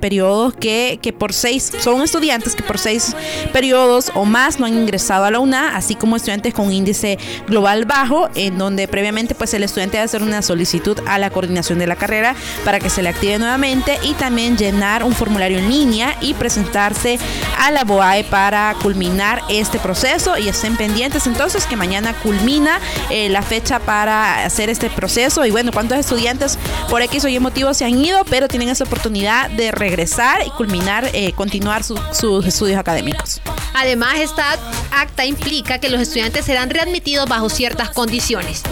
periodos 0.00 0.54
que, 0.54 0.98
que 1.00 1.12
por 1.12 1.32
seis, 1.32 1.70
son 1.80 2.02
estudiantes 2.02 2.56
que 2.56 2.64
por 2.64 2.78
seis 2.78 3.14
periodos 3.52 4.10
o 4.16 4.24
más 4.24 4.58
no 4.58 4.66
han 4.66 4.76
ingresado 4.76 5.24
a 5.24 5.30
la 5.30 5.38
UNA, 5.38 5.76
así 5.76 5.94
como 5.94 6.16
estudiantes 6.16 6.47
con 6.52 6.72
índice 6.72 7.18
global 7.46 7.84
bajo, 7.84 8.28
en 8.34 8.58
donde 8.58 8.88
previamente 8.88 9.34
pues 9.34 9.54
el 9.54 9.62
estudiante 9.64 9.96
debe 9.98 10.04
hacer 10.04 10.22
una 10.22 10.42
solicitud 10.42 10.98
a 11.06 11.18
la 11.18 11.30
coordinación 11.30 11.78
de 11.78 11.86
la 11.86 11.96
carrera 11.96 12.34
para 12.64 12.80
que 12.80 12.90
se 12.90 13.02
le 13.02 13.08
active 13.08 13.38
nuevamente 13.38 13.98
y 14.02 14.14
también 14.14 14.56
llenar 14.56 15.04
un 15.04 15.12
formulario 15.12 15.58
en 15.58 15.68
línea 15.70 16.16
y 16.20 16.34
presentarse 16.34 17.18
a 17.58 17.70
la 17.70 17.84
BOAE 17.84 18.24
para 18.24 18.74
culminar 18.82 19.42
este 19.48 19.78
proceso 19.78 20.36
y 20.38 20.48
estén 20.48 20.76
pendientes 20.76 21.26
entonces 21.26 21.66
que 21.66 21.76
mañana 21.76 22.14
culmina 22.14 22.80
eh, 23.10 23.28
la 23.28 23.42
fecha 23.42 23.78
para 23.78 24.44
hacer 24.44 24.70
este 24.70 24.90
proceso 24.90 25.44
y 25.44 25.50
bueno, 25.50 25.72
cuántos 25.72 25.98
estudiantes 25.98 26.58
por 26.88 27.02
X 27.02 27.24
o 27.24 27.28
Y 27.28 27.38
motivos 27.40 27.76
se 27.76 27.84
han 27.84 27.98
ido, 27.98 28.24
pero 28.28 28.48
tienen 28.48 28.68
esa 28.68 28.84
oportunidad 28.84 29.50
de 29.50 29.70
regresar 29.70 30.46
y 30.46 30.50
culminar, 30.50 31.10
eh, 31.12 31.32
continuar 31.32 31.84
su- 31.84 31.98
sus 32.12 32.46
estudios 32.46 32.78
académicos. 32.78 33.40
Además, 33.80 34.18
esta 34.18 34.58
acta 34.90 35.24
implica 35.24 35.78
que 35.78 35.88
los 35.88 36.00
estudiantes 36.00 36.44
serán 36.44 36.68
readmitidos 36.68 37.28
bajo 37.28 37.48
ciertas 37.48 37.90
condiciones. 37.90 38.64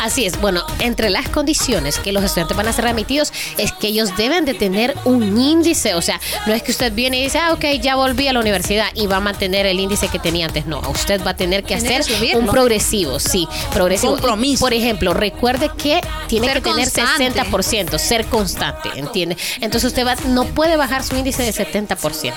Así 0.00 0.26
es, 0.26 0.40
bueno, 0.40 0.62
entre 0.80 1.10
las 1.10 1.28
condiciones 1.28 1.98
que 1.98 2.12
los 2.12 2.22
estudiantes 2.22 2.56
van 2.56 2.68
a 2.68 2.72
ser 2.72 2.84
remitidos 2.84 3.32
es 3.58 3.72
que 3.72 3.88
ellos 3.88 4.16
deben 4.16 4.44
de 4.44 4.54
tener 4.54 4.94
un 5.04 5.38
índice, 5.40 5.94
o 5.94 6.02
sea, 6.02 6.20
no 6.46 6.52
es 6.52 6.62
que 6.62 6.72
usted 6.72 6.92
viene 6.92 7.18
y 7.18 7.24
dice, 7.24 7.38
ah, 7.38 7.52
ok, 7.52 7.64
ya 7.80 7.96
volví 7.96 8.28
a 8.28 8.32
la 8.32 8.40
universidad 8.40 8.86
y 8.94 9.06
va 9.06 9.16
a 9.16 9.20
mantener 9.20 9.66
el 9.66 9.80
índice 9.80 10.08
que 10.08 10.18
tenía 10.18 10.46
antes, 10.46 10.66
no, 10.66 10.80
usted 10.90 11.24
va 11.24 11.30
a 11.30 11.36
tener 11.36 11.64
que 11.64 11.74
hacer 11.74 12.04
subirlo. 12.04 12.40
un 12.40 12.46
progresivo, 12.46 13.18
sí, 13.18 13.48
progresivo. 13.72 14.12
Compromiso. 14.12 14.60
Por 14.60 14.74
ejemplo, 14.74 15.14
recuerde 15.14 15.70
que 15.76 16.00
tiene 16.28 16.48
Ser 16.48 16.62
que 16.62 16.70
tener 16.70 16.90
constante. 16.90 17.42
60%, 17.42 17.98
ser 17.98 18.26
constante, 18.26 18.90
¿entiende? 18.96 19.36
Entonces 19.60 19.88
usted 19.88 20.06
va, 20.06 20.16
no 20.28 20.44
puede 20.46 20.76
bajar 20.76 21.02
su 21.02 21.16
índice 21.16 21.42
de 21.42 21.52
70%. 21.52 22.32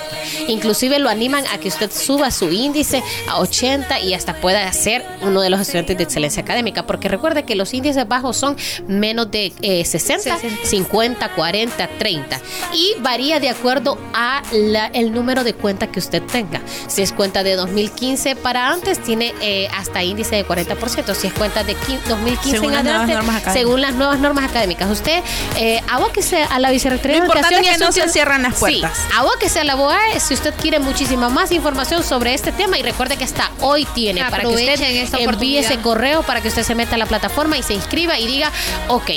Inclusive 0.48 0.98
lo 0.98 1.08
animan 1.08 1.44
a 1.52 1.58
que 1.58 1.68
usted 1.68 1.90
suba 1.90 2.30
su 2.30 2.50
índice 2.50 3.02
a 3.28 3.40
80 3.40 4.00
y 4.00 4.14
hasta 4.14 4.34
pueda 4.40 4.72
ser 4.72 5.04
uno 5.22 5.40
de 5.40 5.50
los 5.50 5.60
estudiantes 5.60 5.96
de 5.96 6.04
excelencia 6.04 6.42
académica, 6.42 6.86
porque 6.86 7.08
recuerde 7.08 7.44
que 7.44 7.47
los 7.54 7.72
índices 7.74 8.06
bajos 8.08 8.36
son 8.36 8.56
menos 8.86 9.30
de 9.30 9.52
eh, 9.62 9.84
60, 9.84 10.38
50, 10.64 11.28
40, 11.34 11.88
30. 11.98 12.40
Y 12.72 12.94
varía 13.00 13.40
de 13.40 13.48
acuerdo 13.50 13.98
a 14.14 14.42
la- 14.52 14.86
el 14.86 15.12
número 15.12 15.44
de 15.44 15.54
cuenta 15.54 15.86
que 15.88 15.98
usted 15.98 16.22
tenga. 16.22 16.60
Si 16.86 17.02
es 17.02 17.12
cuenta 17.12 17.42
de 17.42 17.54
2015 17.56 18.36
para 18.36 18.68
antes, 18.70 19.02
tiene 19.02 19.34
eh, 19.40 19.68
hasta 19.76 20.02
índice 20.02 20.36
de 20.36 20.46
40%. 20.46 21.14
Si 21.14 21.26
es 21.26 21.32
cuenta 21.32 21.64
de 21.64 21.76
qui- 21.76 21.98
2015 22.08 22.58
Según 22.58 22.72
en 22.74 22.78
adelante, 22.86 23.12
según 23.52 23.80
las 23.80 23.94
nuevas 23.94 24.18
normas 24.18 24.44
académicas. 24.44 24.90
Usted 24.90 25.22
eh, 25.56 25.80
abóquese 25.88 26.42
a 26.42 26.58
la 26.58 26.70
Vicerrectoría 26.70 27.20
de 27.20 27.26
Educación 27.26 27.64
es 27.64 27.70
que 27.78 27.84
no 27.84 27.92
se 27.92 28.08
cierran 28.08 28.42
las 28.42 28.54
puertas. 28.58 28.96
Sí, 28.96 29.02
abóquese 29.16 29.60
a 29.60 29.64
la 29.64 29.74
BOAE 29.74 30.20
si 30.20 30.34
usted 30.34 30.54
quiere 30.60 30.78
muchísima 30.78 31.28
más 31.28 31.50
información 31.52 32.02
sobre 32.02 32.34
este 32.34 32.52
tema 32.52 32.78
y 32.78 32.82
recuerde 32.82 33.16
que 33.16 33.24
hasta 33.24 33.50
hoy 33.60 33.86
tiene 33.94 34.20
para 34.30 34.42
que 34.42 34.48
usted 34.48 34.80
esta 35.02 35.18
envíe 35.18 35.58
ese 35.58 35.78
correo 35.78 36.22
para 36.22 36.40
que 36.40 36.48
usted 36.48 36.62
se 36.62 36.74
meta 36.74 36.94
a 36.94 36.98
la 36.98 37.06
plataforma 37.06 37.37
y 37.56 37.62
se 37.62 37.74
inscriba 37.74 38.18
y 38.18 38.26
diga, 38.26 38.50
ok, 38.88 39.10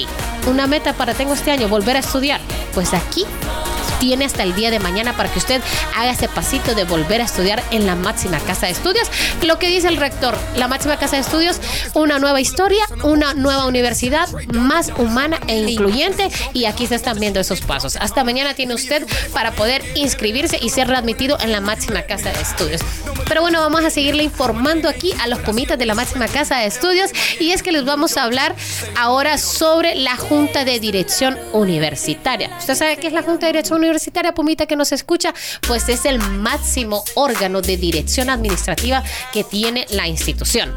una 0.48 0.68
meta 0.68 0.94
para 0.94 1.16
tengo 1.16 1.34
este 1.34 1.50
año, 1.51 1.68
volver 1.68 1.96
a 1.96 2.00
estudiar. 2.00 2.40
Pues 2.74 2.94
aquí 2.94 3.25
tiene 4.01 4.25
hasta 4.25 4.41
el 4.41 4.55
día 4.55 4.72
de 4.72 4.79
mañana 4.79 5.15
para 5.15 5.31
que 5.31 5.38
usted 5.38 5.62
haga 5.96 6.12
ese 6.12 6.27
pasito 6.27 6.74
de 6.74 6.86
volver 6.86 7.22
a 7.22 7.25
estudiar 7.25 7.63
en 7.70 7.86
la 7.86 7.96
máxima 7.96 8.39
casa 8.39 8.65
de 8.65 8.72
estudios. 8.72 9.08
Lo 9.43 9.60
que 9.60 9.67
dice 9.67 9.88
el 9.89 9.98
rector, 9.98 10.36
la 10.55 10.67
máxima 10.67 10.98
casa 10.98 11.17
de 11.17 11.22
estudios, 11.22 11.62
una 11.93 12.17
nueva 12.17 12.41
historia, 12.41 12.84
una 13.03 13.36
nueva 13.36 13.67
universidad 13.67 14.27
más 14.53 14.91
humana 14.98 15.39
e 15.48 15.60
incluyente 15.70 16.29
y 16.51 16.65
aquí 16.65 16.88
se 16.88 16.96
están 16.96 17.20
viendo 17.20 17.39
esos 17.39 17.62
pasos. 17.62 17.96
Hasta 17.98 18.24
mañana 18.24 18.55
tiene 18.55 18.74
usted 18.74 19.05
para 19.34 19.51
poder 19.51 19.84
inscribirse 19.93 20.58
y 20.60 20.70
ser 20.70 20.88
readmitido 20.88 21.38
en 21.39 21.51
la 21.51 21.62
máxima 21.62 22.01
casa 22.01 22.31
de 22.31 22.41
estudios. 22.41 22.81
Pero 23.27 23.41
bueno, 23.41 23.62
vamos 23.62 23.84
a 23.84 23.91
seguirle 23.91 24.24
informando 24.24 24.89
aquí 24.89 25.13
a 25.22 25.27
los 25.27 25.39
pumitas 25.39 25.77
de 25.77 25.86
la 25.86 25.93
máxima 25.93 26.27
casa 26.27 26.58
de 26.58 26.65
estudios 26.65 27.12
y 27.39 27.51
es 27.51 27.62
que 27.62 27.72
les 27.72 27.86
vamos 27.86 28.17
a 28.17 28.24
hablar 28.24 28.55
ahora 28.98 29.38
sobre 29.38 29.93
la 29.93 30.17
Junta 30.17 30.65
de 30.65 30.79
Dirección 30.79 31.38
Universitaria. 31.53 32.50
¿Usted 32.58 32.74
sabe 32.74 32.98
qué 32.98 33.05
es 33.05 33.13
la 33.13 33.22
Junta 33.22 33.46
de 33.46 33.53
Dirección 33.53 33.77
Universitaria, 33.77 33.90
pumita 34.33 34.65
que 34.65 34.75
nos 34.75 34.91
escucha? 34.91 35.33
Pues 35.67 35.89
es 35.89 36.05
el 36.05 36.19
máximo 36.19 37.03
órgano 37.15 37.62
de 37.62 37.77
dirección 37.77 38.29
administrativa 38.29 39.03
que 39.33 39.43
tiene 39.43 39.86
la 39.89 40.07
institución. 40.07 40.74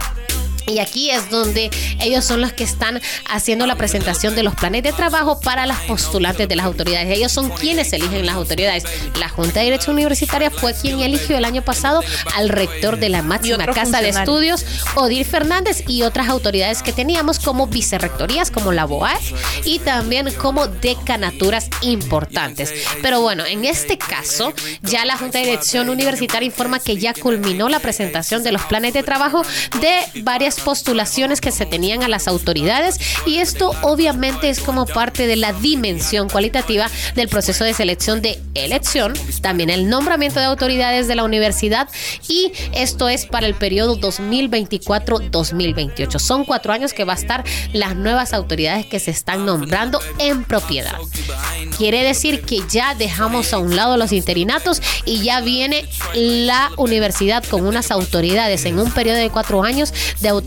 Y 0.66 0.78
aquí 0.78 1.11
es 1.11 1.30
donde 1.30 1.71
ellos 2.00 2.25
son 2.25 2.40
los 2.40 2.52
que 2.52 2.64
están 2.64 3.00
haciendo 3.28 3.66
la 3.66 3.76
presentación 3.76 4.35
de 4.35 4.42
los 4.42 4.54
planes 4.54 4.83
de 4.83 4.92
trabajo 4.92 5.40
para 5.40 5.66
las 5.66 5.78
postulantes 5.80 6.49
de 6.49 6.56
las 6.56 6.66
autoridades. 6.66 7.11
Ellos 7.11 7.33
son 7.33 7.50
quienes 7.50 7.92
eligen 7.92 8.26
las 8.26 8.37
autoridades. 8.37 8.85
La 9.18 9.28
Junta 9.28 9.61
de 9.61 9.66
Dirección 9.66 9.94
Universitaria 9.94 10.50
fue 10.50 10.75
quien 10.75 11.00
eligió 11.00 11.37
el 11.37 11.44
año 11.44 11.62
pasado 11.62 12.02
al 12.35 12.49
rector 12.49 12.99
de 12.99 13.09
la 13.09 13.23
máxima 13.23 13.66
casa 13.66 14.00
de 14.00 14.09
estudios, 14.11 14.64
Odir 14.94 15.26
Fernández, 15.26 15.85
y 15.87 16.02
otras 16.02 16.28
autoridades 16.28 16.83
que 16.83 16.92
teníamos 16.92 17.38
como 17.38 17.66
vicerrectorías, 17.66 18.50
como 18.50 18.73
la 18.73 18.85
BOAE, 18.85 19.18
y 19.64 19.78
también 19.78 20.33
como 20.35 20.66
decanaturas 20.66 21.68
importantes. 21.83 22.73
Pero 23.02 23.21
bueno, 23.21 23.44
en 23.44 23.64
este 23.64 23.99
caso, 23.99 24.52
ya 24.83 25.04
la 25.04 25.16
Junta 25.16 25.38
de 25.38 25.47
Dirección 25.47 25.88
Universitaria 25.88 26.47
informa 26.47 26.80
que 26.80 26.97
ya 26.97 27.14
culminó 27.14 27.68
la 27.68 27.80
presentación 27.80 28.42
de 28.42 28.52
los 28.52 28.62
planes 28.62 28.94
de 28.94 29.02
trabajo 29.02 29.42
de 29.80 30.23
varias 30.23 30.53
postulaciones 30.61 31.40
que 31.40 31.52
se 31.52 31.66
tenían 31.66 32.02
a 32.02 32.08
las 32.08 32.28
autoridades 32.28 32.99
y 33.26 33.38
esto 33.38 33.73
obviamente 33.82 34.50
es 34.50 34.61
como 34.61 34.87
parte 34.87 35.26
de 35.26 35.37
la 35.37 35.52
dimensión 35.52 36.28
cualitativa 36.28 36.90
del 37.14 37.28
proceso 37.28 37.64
de 37.64 37.75
selección 37.75 38.23
de 38.23 38.40
elección, 38.54 39.14
también 39.40 39.70
el 39.70 39.88
nombramiento 39.88 40.40
de 40.40 40.46
autoridades 40.46 41.06
de 41.08 41.14
la 41.14 41.25
universidad 41.25 41.88
y 42.28 42.52
esto 42.73 43.08
es 43.08 43.26
para 43.26 43.46
el 43.46 43.54
periodo 43.54 43.99
2024-2028. 44.00 46.18
Son 46.18 46.44
cuatro 46.44 46.73
años 46.73 46.92
que 46.92 47.04
va 47.04 47.12
a 47.14 47.16
estar 47.16 47.44
las 47.73 47.96
nuevas 47.96 48.32
autoridades 48.32 48.87
que 48.87 49.00
se 49.00 49.11
están 49.11 49.46
nombrando 49.46 50.00
en 50.18 50.44
propiedad. 50.44 50.94
Quiere 51.76 52.04
decir 52.04 52.42
que 52.42 52.61
ya 52.70 52.94
dejamos 52.94 53.52
a 53.52 53.58
un 53.58 53.76
lado 53.76 53.96
los 53.96 54.12
interinatos 54.12 54.80
y 55.04 55.23
ya 55.23 55.40
viene 55.40 55.87
la 56.14 56.70
universidad 56.76 57.44
con 57.44 57.66
unas 57.66 57.90
autoridades 57.90 58.64
en 58.64 58.78
un 58.78 58.92
periodo 58.92 59.18
de 59.18 59.30
cuatro 59.30 59.62
años 59.62 59.92
de 60.20 60.28
autoridades 60.28 60.44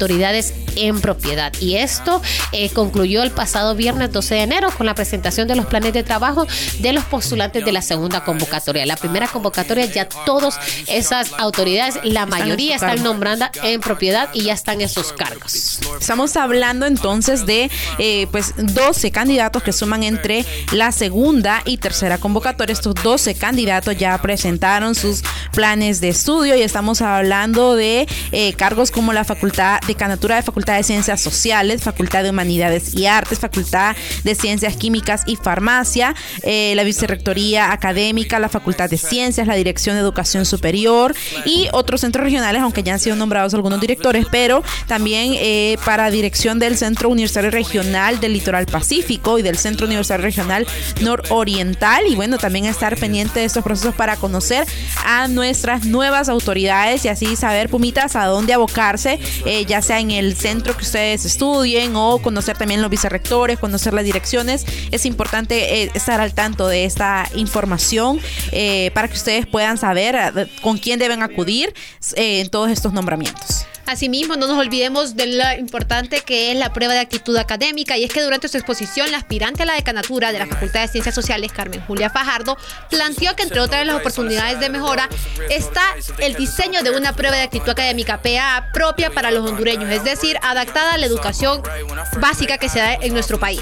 en 0.75 1.01
propiedad. 1.01 1.51
Y 1.59 1.75
esto 1.75 2.21
eh, 2.51 2.69
concluyó 2.69 3.23
el 3.23 3.31
pasado 3.31 3.75
viernes 3.75 4.11
12 4.11 4.35
de 4.35 4.41
enero 4.41 4.69
con 4.71 4.85
la 4.85 4.95
presentación 4.95 5.47
de 5.47 5.55
los 5.55 5.65
planes 5.65 5.93
de 5.93 6.03
trabajo 6.03 6.47
de 6.79 6.93
los 6.93 7.03
postulantes 7.05 7.65
de 7.65 7.71
la 7.71 7.81
segunda 7.81 8.23
convocatoria. 8.23 8.85
La 8.85 8.95
primera 8.95 9.27
convocatoria 9.27 9.85
ya 9.85 10.07
todas 10.07 10.59
esas 10.87 11.33
autoridades, 11.37 11.99
la 12.03 12.25
mayoría 12.25 12.75
están 12.75 12.97
cargo. 12.97 13.03
nombrando 13.05 13.45
en 13.63 13.81
propiedad 13.81 14.29
y 14.33 14.43
ya 14.43 14.53
están 14.53 14.81
en 14.81 14.89
sus 14.89 15.13
cargos. 15.13 15.79
Estamos 15.99 16.35
hablando 16.37 16.85
entonces 16.85 17.45
de 17.45 17.69
eh, 17.97 18.27
pues 18.31 18.53
12 18.57 19.11
candidatos 19.11 19.63
que 19.63 19.73
suman 19.73 20.03
entre 20.03 20.45
la 20.71 20.91
segunda 20.91 21.61
y 21.65 21.77
tercera 21.77 22.17
convocatoria. 22.17 22.73
Estos 22.73 22.95
12 22.95 23.35
candidatos 23.35 23.97
ya 23.97 24.17
presentaron 24.21 24.95
sus 24.95 25.23
planes 25.53 26.01
de 26.01 26.09
estudio 26.09 26.55
y 26.55 26.61
estamos 26.61 27.01
hablando 27.01 27.75
de 27.75 28.07
eh, 28.31 28.53
cargos 28.53 28.91
como 28.91 29.13
la 29.13 29.23
facultad 29.23 29.79
decanatura 29.87 30.35
de 30.35 30.43
Facultad 30.43 30.75
de 30.77 30.83
Ciencias 30.83 31.21
Sociales, 31.21 31.81
Facultad 31.81 32.23
de 32.23 32.29
Humanidades 32.29 32.93
y 32.93 33.05
Artes, 33.05 33.39
Facultad 33.39 33.95
de 34.23 34.35
Ciencias 34.35 34.75
Químicas 34.75 35.23
y 35.25 35.35
Farmacia, 35.35 36.15
eh, 36.43 36.73
la 36.75 36.83
Vicerrectoría 36.83 37.71
Académica, 37.71 38.39
la 38.39 38.49
Facultad 38.49 38.89
de 38.89 38.97
Ciencias, 38.97 39.47
la 39.47 39.55
Dirección 39.55 39.95
de 39.95 40.01
Educación 40.01 40.45
Superior 40.45 41.15
y 41.45 41.67
otros 41.71 42.01
centros 42.01 42.23
regionales, 42.23 42.61
aunque 42.61 42.83
ya 42.83 42.93
han 42.93 42.99
sido 42.99 43.15
nombrados 43.15 43.53
algunos 43.53 43.79
directores, 43.79 44.25
pero 44.31 44.63
también 44.87 45.33
eh, 45.35 45.77
para 45.85 46.09
dirección 46.11 46.59
del 46.59 46.77
Centro 46.77 47.09
Universitario 47.09 47.51
Regional 47.51 48.19
del 48.19 48.33
Litoral 48.33 48.65
Pacífico 48.65 49.39
y 49.39 49.41
del 49.41 49.57
Centro 49.57 49.87
Universitario 49.87 50.23
Regional 50.23 50.67
Nororiental. 51.01 52.05
Y 52.07 52.15
bueno, 52.15 52.37
también 52.37 52.65
estar 52.65 52.97
pendiente 52.97 53.39
de 53.39 53.45
estos 53.45 53.63
procesos 53.63 53.95
para 53.95 54.17
conocer 54.17 54.65
a 55.05 55.27
nuestras 55.27 55.85
nuevas 55.85 56.29
autoridades 56.29 57.05
y 57.05 57.07
así 57.07 57.35
saber, 57.35 57.69
Pumitas, 57.69 58.15
a 58.15 58.25
dónde 58.25 58.53
abocarse, 58.53 59.19
eh, 59.45 59.65
ya 59.65 59.76
sea 59.81 59.99
en 59.99 60.11
el 60.11 60.35
centro 60.35 60.75
que 60.75 60.83
ustedes 60.83 61.25
estudien 61.25 61.95
o 61.95 62.19
conocer 62.19 62.57
también 62.57 62.81
los 62.81 62.89
vicerrectores, 62.89 63.59
conocer 63.59 63.93
las 63.93 64.03
direcciones. 64.03 64.65
Es 64.91 65.05
importante 65.05 65.83
eh, 65.83 65.91
estar 65.93 66.19
al 66.19 66.33
tanto 66.33 66.67
de 66.67 66.85
esta 66.85 67.29
información 67.35 68.19
eh, 68.51 68.91
para 68.93 69.07
que 69.07 69.15
ustedes 69.15 69.45
puedan 69.45 69.77
saber 69.77 70.15
eh, 70.15 70.47
con 70.61 70.77
quién 70.77 70.99
deben 70.99 71.23
acudir 71.23 71.73
eh, 72.15 72.41
en 72.41 72.49
todos 72.49 72.71
estos 72.71 72.93
nombramientos. 72.93 73.66
Asimismo, 73.87 74.35
no 74.35 74.47
nos 74.47 74.57
olvidemos 74.57 75.15
de 75.15 75.27
lo 75.27 75.43
importante 75.57 76.19
que 76.19 76.51
es 76.51 76.57
la 76.57 76.73
prueba 76.73 76.93
de 76.93 76.99
actitud 76.99 77.37
académica 77.37 77.97
y 77.97 78.03
es 78.03 78.11
que 78.11 78.21
durante 78.21 78.49
su 78.49 78.57
exposición, 78.57 79.09
la 79.11 79.17
aspirante 79.17 79.63
a 79.63 79.65
la 79.65 79.75
decanatura 79.75 80.33
de 80.33 80.39
la 80.39 80.45
Facultad 80.45 80.81
de 80.81 80.89
Ciencias 80.89 81.15
Sociales, 81.15 81.53
Carmen 81.53 81.81
Julia 81.87 82.09
Fajardo, 82.09 82.57
planteó 82.89 83.33
que 83.37 83.43
entre 83.43 83.61
otras 83.61 83.79
de 83.79 83.85
las 83.85 83.95
oportunidades 83.95 84.59
de 84.59 84.69
mejora 84.69 85.07
está 85.49 85.83
el 86.19 86.35
diseño 86.35 86.83
de 86.83 86.91
una 86.91 87.13
prueba 87.13 87.37
de 87.37 87.43
actitud 87.43 87.69
académica 87.69 88.21
PA 88.21 88.69
propia 88.73 89.09
para 89.09 89.31
los 89.31 89.49
hondureños, 89.49 89.89
es 89.89 90.03
decir, 90.03 90.37
adaptada 90.41 90.93
a 90.93 90.97
la 90.97 91.05
educación 91.05 91.61
básica 92.19 92.57
que 92.57 92.67
se 92.67 92.79
da 92.79 92.95
en 92.95 93.13
nuestro 93.13 93.39
país. 93.39 93.61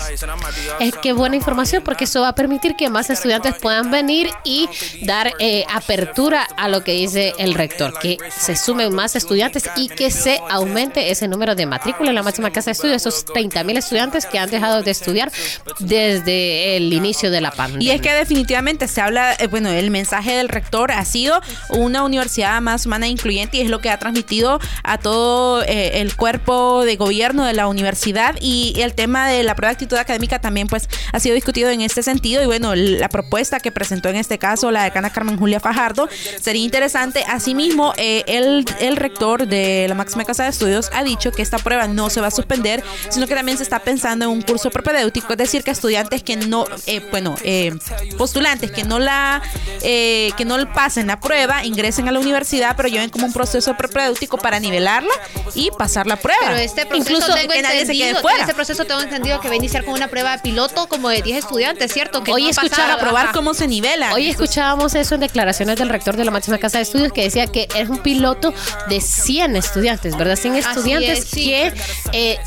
Es 0.79 0.95
que 0.95 1.13
buena 1.13 1.35
información 1.35 1.83
porque 1.83 2.05
eso 2.05 2.21
va 2.21 2.29
a 2.29 2.35
permitir 2.35 2.75
que 2.75 2.89
más 2.89 3.11
estudiantes 3.11 3.55
puedan 3.61 3.91
venir 3.91 4.31
y 4.43 4.67
dar 5.03 5.33
eh, 5.39 5.65
apertura 5.71 6.47
a 6.57 6.67
lo 6.67 6.83
que 6.83 6.93
dice 6.93 7.33
el 7.37 7.53
rector, 7.53 7.99
que 7.99 8.17
se 8.35 8.55
sumen 8.55 8.93
más 8.93 9.15
estudiantes 9.15 9.69
y 9.75 9.89
que 9.89 10.14
se 10.15 10.39
aumente 10.49 11.11
ese 11.11 11.27
número 11.27 11.55
de 11.55 11.65
matrícula 11.65 12.09
en 12.09 12.15
la 12.15 12.23
máxima 12.23 12.51
casa 12.51 12.65
de 12.67 12.71
estudios, 12.73 12.97
esos 12.97 13.25
30 13.25 13.63
mil 13.63 13.77
estudiantes 13.77 14.25
que 14.25 14.39
han 14.39 14.49
dejado 14.49 14.81
de 14.81 14.91
estudiar 14.91 15.31
desde 15.79 16.77
el 16.77 16.93
inicio 16.93 17.31
de 17.31 17.41
la 17.41 17.51
pandemia. 17.51 17.85
Y 17.87 17.95
es 17.95 18.01
que 18.01 18.11
definitivamente 18.13 18.87
se 18.87 19.01
habla, 19.01 19.33
eh, 19.33 19.47
bueno, 19.47 19.69
el 19.69 19.91
mensaje 19.91 20.35
del 20.35 20.49
rector 20.49 20.91
ha 20.91 21.03
sido 21.05 21.41
una 21.69 22.03
universidad 22.03 22.61
más 22.61 22.85
humana 22.85 23.05
e 23.07 23.09
incluyente 23.09 23.57
y 23.57 23.61
es 23.61 23.69
lo 23.69 23.79
que 23.79 23.89
ha 23.89 23.99
transmitido 23.99 24.59
a 24.83 24.97
todo 24.97 25.63
eh, 25.63 26.01
el 26.01 26.15
cuerpo 26.15 26.83
de 26.85 26.95
gobierno 26.95 27.45
de 27.45 27.53
la 27.53 27.67
universidad 27.67 28.35
y 28.39 28.73
el 28.81 28.93
tema 28.93 29.27
de 29.27 29.43
la 29.43 29.55
prueba 29.55 29.71
de 29.71 29.73
actitud 29.73 29.97
académica 29.97 30.39
también 30.39 30.67
pues 30.67 30.87
ha 31.11 31.19
sido 31.19 31.35
discutido 31.35 31.69
en 31.69 31.81
este 31.81 32.03
sentido 32.03 32.41
y 32.41 32.45
bueno, 32.45 32.75
la 32.75 33.09
propuesta 33.09 33.59
que 33.59 33.71
presentó 33.71 34.09
en 34.09 34.15
este 34.15 34.37
caso 34.37 34.71
la 34.71 34.83
decana 34.83 35.09
Carmen 35.09 35.37
Julia 35.37 35.59
Fajardo 35.59 36.07
sería 36.41 36.63
interesante. 36.63 37.23
Asimismo, 37.27 37.93
eh, 37.97 38.23
el, 38.27 38.65
el 38.79 38.95
rector 38.95 39.47
de 39.47 39.85
la 39.87 39.95
máxima 40.05 40.23
casa 40.23 40.43
de 40.43 40.49
estudios 40.49 40.89
ha 40.93 41.03
dicho 41.03 41.31
que 41.31 41.41
esta 41.41 41.57
prueba 41.57 41.87
no 41.87 42.09
se 42.09 42.21
va 42.21 42.27
a 42.27 42.31
suspender, 42.31 42.83
sino 43.09 43.27
que 43.27 43.35
también 43.35 43.57
se 43.57 43.63
está 43.63 43.79
pensando 43.79 44.25
en 44.25 44.31
un 44.31 44.41
curso 44.41 44.69
propedéutico, 44.69 45.33
es 45.33 45.37
decir, 45.37 45.63
que 45.63 45.71
estudiantes 45.71 46.21
que 46.23 46.35
no, 46.35 46.65
eh, 46.85 47.01
bueno, 47.11 47.35
eh, 47.43 47.73
postulantes 48.17 48.71
que 48.71 48.83
no 48.83 48.99
la, 48.99 49.41
eh, 49.81 50.31
que 50.37 50.45
no 50.45 50.55
pasen 50.73 51.07
la 51.07 51.19
prueba, 51.19 51.65
ingresen 51.65 52.07
a 52.07 52.11
la 52.11 52.19
universidad, 52.19 52.75
pero 52.75 52.87
lleven 52.89 53.09
como 53.09 53.25
un 53.25 53.33
proceso 53.33 53.75
propedéutico 53.75 54.37
para 54.37 54.59
nivelarla 54.59 55.13
y 55.53 55.71
pasar 55.71 56.07
la 56.07 56.17
prueba. 56.17 56.39
Pero 56.41 56.55
este 56.57 56.85
proceso 56.85 57.11
Incluso 57.11 57.33
tengo 57.33 57.53
que 57.53 57.61
nadie 57.61 57.85
se 57.85 57.93
quede 57.93 58.09
entendido, 58.09 58.21
fuera. 58.21 58.41
este 58.41 58.53
proceso 58.53 58.85
tengo 58.85 59.01
entendido 59.01 59.39
que 59.41 59.47
va 59.47 59.53
a 59.53 59.57
iniciar 59.57 59.85
con 59.85 59.93
una 59.93 60.07
prueba 60.07 60.37
piloto 60.37 60.87
como 60.87 61.09
de 61.09 61.21
10 61.21 61.39
estudiantes, 61.39 61.91
¿cierto? 61.91 62.23
Que 62.23 62.31
Hoy 62.31 62.43
no 62.43 62.47
ha 62.49 62.51
escuchaba 62.51 62.89
para 62.89 62.99
probar 62.99 63.23
Ajá. 63.25 63.33
cómo 63.33 63.53
se 63.53 63.67
nivela. 63.67 64.13
Hoy 64.13 64.29
escuchábamos 64.29 64.93
eso 64.95 65.15
en 65.15 65.21
declaraciones 65.21 65.77
del 65.77 65.89
rector 65.89 66.15
de 66.15 66.25
la 66.25 66.31
máxima 66.31 66.57
casa 66.57 66.77
de 66.77 66.83
estudios 66.83 67.11
que 67.11 67.23
decía 67.23 67.47
que 67.47 67.67
es 67.75 67.89
un 67.89 67.99
piloto 67.99 68.53
de 68.89 69.01
100 69.01 69.55
estudiantes. 69.55 69.94
Estudiantes, 69.95 70.17
¿verdad? 70.17 70.35
100 70.35 70.55
Así 70.55 70.69
estudiantes 70.69 71.19
es, 71.19 71.25
sí. 71.25 71.45
que 71.45 71.73
eh, 72.13 72.37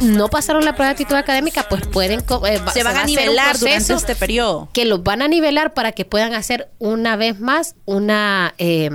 no 0.00 0.28
pasaron 0.28 0.64
la 0.64 0.74
prueba 0.74 0.88
de 0.88 0.92
actitud 0.92 1.14
académica, 1.16 1.66
pues 1.68 1.86
pueden... 1.86 2.20
eh, 2.20 2.58
va- 2.58 2.72
Se 2.72 2.82
van 2.82 2.94
va 2.96 3.00
a 3.02 3.04
nivelar 3.06 3.58
durante 3.58 3.92
este 3.94 4.14
periodo. 4.14 4.68
que 4.72 4.84
los 4.84 5.02
van 5.02 5.22
a 5.22 5.28
nivelar 5.28 5.74
para 5.74 5.92
que 5.92 6.04
puedan 6.04 6.34
hacer 6.34 6.68
una 6.78 7.16
vez 7.16 7.40
más 7.40 7.74
una 7.84 8.54
eh, 8.58 8.90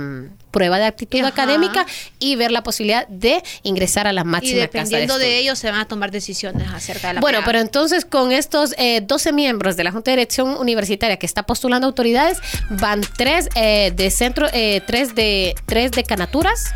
prueba 0.50 0.78
de 0.78 0.84
actitud 0.84 1.18
Ajá. 1.20 1.28
académica 1.28 1.86
y 2.18 2.36
ver 2.36 2.50
la 2.52 2.62
posibilidad 2.62 3.08
de 3.08 3.42
ingresar 3.62 4.06
a 4.06 4.12
la 4.12 4.20
Y 4.20 4.24
máxima 4.24 4.52
casa 4.52 4.60
de 4.60 4.66
dependiendo 4.66 5.18
de, 5.18 5.38
ellos 5.38 5.58
se 5.58 5.70
van 5.70 5.80
a 5.80 5.88
tomar 5.88 6.10
decisiones 6.10 6.68
acerca 6.74 7.08
de 7.08 7.14
la 7.14 7.20
Bueno, 7.22 7.38
prueba. 7.38 7.46
pero 7.46 7.58
entonces 7.60 8.04
con 8.04 8.32
estos 8.32 8.74
eh, 8.76 9.00
12 9.00 9.32
miembros 9.32 9.76
de 9.76 9.84
la 9.84 9.92
Junta 9.92 10.10
de 10.10 10.18
Dirección 10.18 10.50
Universitaria 10.58 11.16
que 11.16 11.24
está 11.24 11.44
postulando 11.44 11.86
autoridades, 11.86 12.36
van 12.68 13.00
tres 13.16 13.48
eh, 13.54 13.92
de 13.96 14.10
centro, 14.10 14.46
eh, 14.52 14.82
tres 14.86 15.14
de 15.14 15.54
tres 15.64 15.90
de 15.92 16.04
canaturas 16.04 16.66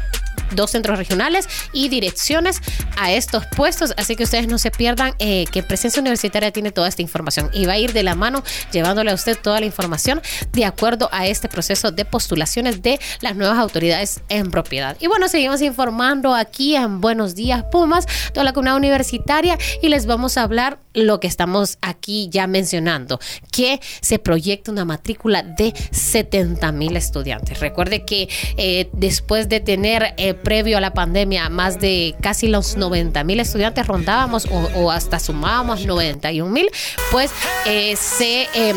dos 0.52 0.70
centros 0.70 0.98
regionales 0.98 1.48
y 1.72 1.88
direcciones 1.88 2.60
a 2.96 3.12
estos 3.12 3.44
puestos, 3.56 3.92
así 3.96 4.16
que 4.16 4.24
ustedes 4.24 4.48
no 4.48 4.58
se 4.58 4.70
pierdan 4.70 5.14
eh, 5.18 5.44
que 5.50 5.62
Presencia 5.62 6.00
Universitaria 6.00 6.50
tiene 6.50 6.70
toda 6.70 6.88
esta 6.88 7.02
información 7.02 7.50
y 7.52 7.66
va 7.66 7.74
a 7.74 7.78
ir 7.78 7.92
de 7.92 8.02
la 8.02 8.14
mano 8.14 8.42
llevándole 8.72 9.10
a 9.10 9.14
usted 9.14 9.38
toda 9.40 9.60
la 9.60 9.66
información 9.66 10.20
de 10.52 10.64
acuerdo 10.64 11.08
a 11.12 11.26
este 11.26 11.48
proceso 11.48 11.90
de 11.90 12.04
postulaciones 12.04 12.82
de 12.82 12.98
las 13.20 13.36
nuevas 13.36 13.58
autoridades 13.58 14.20
en 14.28 14.50
propiedad. 14.50 14.96
Y 15.00 15.06
bueno, 15.06 15.28
seguimos 15.28 15.62
informando 15.62 16.34
aquí 16.34 16.76
en 16.76 17.00
Buenos 17.00 17.34
Días 17.34 17.64
Pumas, 17.70 18.06
toda 18.32 18.44
la 18.44 18.52
comunidad 18.52 18.76
universitaria 18.76 19.58
y 19.82 19.88
les 19.88 20.06
vamos 20.06 20.36
a 20.36 20.42
hablar 20.42 20.78
lo 20.94 21.20
que 21.20 21.26
estamos 21.26 21.78
aquí 21.82 22.28
ya 22.30 22.46
mencionando, 22.46 23.20
que 23.52 23.80
se 24.00 24.18
proyecta 24.18 24.72
una 24.72 24.84
matrícula 24.84 25.42
de 25.42 25.74
70 25.90 26.72
mil 26.72 26.96
estudiantes. 26.96 27.60
Recuerde 27.60 28.04
que 28.04 28.28
eh, 28.56 28.88
después 28.92 29.48
de 29.48 29.60
tener 29.60 30.14
eh, 30.16 30.35
previo 30.36 30.78
a 30.78 30.80
la 30.80 30.92
pandemia 30.92 31.48
más 31.48 31.80
de 31.80 32.14
casi 32.20 32.48
los 32.48 32.76
90 32.76 33.24
mil 33.24 33.40
estudiantes 33.40 33.86
rondábamos 33.86 34.46
o, 34.74 34.90
hasta 34.90 35.18
sumábamos 35.18 35.86
91 35.86 36.50
mil, 36.50 36.70
pues 37.10 37.30
eh, 37.66 37.96
se... 37.96 38.48
em, 38.54 38.76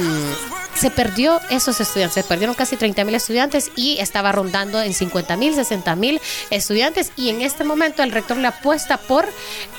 se 0.80 0.92
perdió 0.92 1.42
esos 1.50 1.82
estudiantes, 1.82 2.14
se 2.14 2.24
perdieron 2.24 2.56
casi 2.56 2.78
30 2.78 3.04
mil 3.04 3.14
estudiantes 3.14 3.70
y 3.76 3.98
estaba 4.00 4.32
rondando 4.32 4.82
en 4.82 4.94
50 4.94 5.36
mil, 5.36 5.54
60 5.54 5.96
mil 5.98 6.22
estudiantes 6.52 7.12
y 7.18 7.30
en 7.30 7.42
este 7.42 7.66
momento 7.66 8.02
el 8.02 8.14
rector 8.14 8.38
le 8.38 8.48
apuesta 8.48 8.98
por 8.98 9.28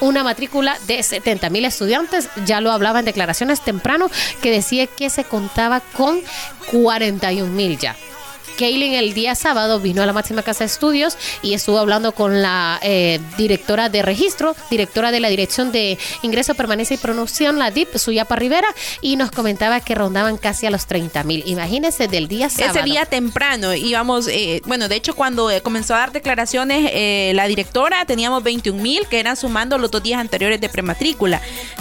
una 0.00 0.22
matrícula 0.22 0.76
de 0.86 1.02
70 1.02 1.48
mil 1.48 1.64
estudiantes, 1.64 2.28
ya 2.44 2.60
lo 2.60 2.70
hablaba 2.70 2.98
en 2.98 3.06
declaraciones 3.06 3.62
temprano 3.62 4.10
que 4.42 4.50
decía 4.50 4.86
que 4.86 5.08
se 5.08 5.24
contaba 5.24 5.80
con 5.96 6.20
41 6.70 7.50
mil 7.50 7.78
ya. 7.78 7.96
Kaylin 8.60 8.92
el 8.92 9.14
día 9.14 9.34
sábado 9.34 9.80
vino 9.80 10.02
a 10.02 10.06
la 10.06 10.12
máxima 10.12 10.42
casa 10.42 10.64
de 10.64 10.66
estudios 10.66 11.16
y 11.40 11.54
estuvo 11.54 11.78
hablando 11.78 12.12
con 12.12 12.42
la 12.42 12.78
eh, 12.82 13.18
directora 13.38 13.88
de 13.88 14.02
registro, 14.02 14.54
directora 14.70 15.10
de 15.10 15.18
la 15.18 15.30
Dirección 15.30 15.72
de 15.72 15.96
Ingreso, 16.20 16.54
Permanencia 16.54 16.92
y 16.92 16.98
Promoción, 16.98 17.58
la 17.58 17.70
DIP, 17.70 17.96
Suyapa 17.96 18.36
Rivera, 18.36 18.68
y 19.00 19.16
nos 19.16 19.30
comentaba 19.30 19.80
que 19.80 19.94
rondaban 19.94 20.36
casi 20.36 20.66
a 20.66 20.70
los 20.70 20.84
30 20.84 21.24
mil. 21.24 21.42
Imagínense 21.46 22.06
del 22.06 22.28
día 22.28 22.50
sábado. 22.50 22.78
Ese 22.78 22.84
día 22.84 23.06
temprano 23.06 23.74
íbamos, 23.74 24.28
eh, 24.28 24.60
bueno, 24.66 24.88
de 24.88 24.96
hecho 24.96 25.14
cuando 25.14 25.50
eh, 25.50 25.62
comenzó 25.62 25.94
a 25.94 26.00
dar 26.00 26.12
declaraciones 26.12 26.90
eh, 26.92 27.32
la 27.34 27.46
directora 27.46 28.04
teníamos 28.04 28.42
21 28.42 28.82
mil 28.82 29.06
que 29.06 29.20
eran 29.20 29.36
sumando 29.36 29.78
los 29.78 29.90
dos 29.90 30.02
días 30.02 30.20
anteriores 30.20 30.60
de 30.60 30.68
prematrícula. 30.68 31.40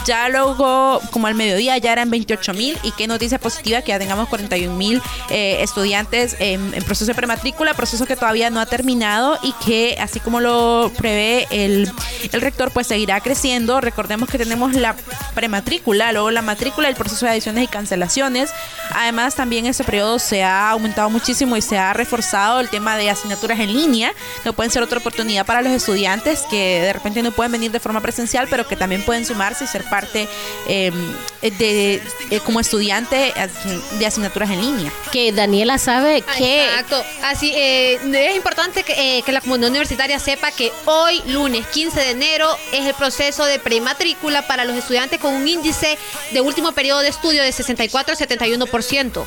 Ya 0.10 0.28
luego, 0.28 1.00
como 1.12 1.28
al 1.28 1.36
mediodía, 1.36 1.78
ya 1.78 1.92
eran 1.92 2.10
28 2.10 2.56
mil 2.56 2.76
y 2.82 2.92
qué 2.94 3.06
noticia 3.06 3.38
positiva 3.38 3.84
que 3.84 3.90
ya 3.90 4.00
tengamos 4.00 4.28
41 4.28 4.76
mil 4.76 5.04
eh, 5.30 5.58
estudiantes 5.62 6.36
en, 6.40 6.74
en 6.74 6.84
proceso 6.84 7.12
de 7.12 7.14
prematrícula, 7.14 7.76
proceso 7.76 8.08
que 8.08 8.16
todavía 8.16 8.50
no 8.50 8.60
ha 8.60 8.66
terminado 8.66 9.38
y 9.44 9.54
que 9.64 9.98
así 10.02 10.20
como 10.20 10.40
lo 10.40 10.92
prevé 10.98 11.46
el, 11.52 11.92
el 12.32 12.42
rector, 12.42 12.72
pues 12.72 12.88
seguirá 12.88 13.22
creciendo. 13.22 13.82
Recordemos 13.82 14.30
que 14.30 14.40
tenemos 14.40 14.74
la 14.74 14.96
prematrícula, 15.36 16.12
luego 16.12 16.32
la 16.32 16.42
matrícula, 16.42 16.88
el 16.88 16.96
proceso 16.96 17.28
de 17.28 17.34
adiciones 17.34 17.66
y 17.66 17.68
cancelaciones. 17.68 18.50
Además, 18.96 19.36
también 19.36 19.68
este 19.68 19.84
periodo 19.84 20.18
se 20.18 20.42
ha 20.42 20.72
aumentado 20.72 21.12
muchísimo 21.12 21.56
y 21.56 21.62
se 21.62 21.78
ha 21.78 21.94
reforzado 21.94 22.62
el 22.62 22.70
tema 22.70 22.98
de 22.98 23.12
asignaturas 23.12 23.60
en 23.60 23.74
línea, 23.74 24.12
que 24.42 24.54
pueden 24.54 24.72
ser 24.72 24.82
otra 24.82 24.98
oportunidad 24.98 25.46
para 25.46 25.62
los 25.62 25.72
estudiantes 25.72 26.46
que 26.50 26.82
de 26.82 26.94
repente 26.94 27.22
no 27.22 27.32
pueden 27.32 27.52
venir 27.52 27.72
de 27.72 27.80
forma 27.80 28.02
presencial, 28.02 28.48
pero 28.50 28.68
que 28.68 28.76
también 28.76 29.04
pueden 29.04 29.24
sumarse 29.24 29.66
y 29.66 29.68
ser 29.68 29.84
parte 29.84 29.99
eh, 30.68 30.92
de, 31.42 32.02
eh, 32.32 32.40
como 32.42 32.60
estudiante 32.60 33.34
de 33.98 34.06
asignaturas 34.06 34.50
en 34.50 34.62
línea. 34.62 34.94
Que 35.12 35.32
Daniela 35.32 35.78
sabe 35.78 36.22
que 36.22 36.66
Exacto. 36.66 37.04
Así 37.24 37.54
eh, 37.56 37.96
es 37.96 38.36
importante 38.36 38.84
que, 38.84 39.18
eh, 39.18 39.24
que 39.24 39.32
la 39.32 39.42
comunidad 39.42 39.70
universitaria 39.70 40.20
sepa 40.20 40.52
que 40.52 40.72
hoy, 40.86 41.22
lunes 41.28 41.66
15 41.68 42.00
de 42.00 42.12
enero, 42.12 42.48
es 42.72 42.86
el 42.86 42.94
proceso 42.94 43.46
de 43.46 43.60
prematrícula 43.60 44.48
para 44.48 44.66
los 44.66 44.76
estudiantes 44.76 45.20
con 45.20 45.34
un 45.34 45.48
índice 45.48 45.98
de 46.32 46.42
último 46.42 46.72
periodo 46.72 47.00
de 47.00 47.10
estudio 47.10 47.42
de 47.42 47.52
64 47.52 48.14
a 48.14 48.18
71%. 48.18 49.26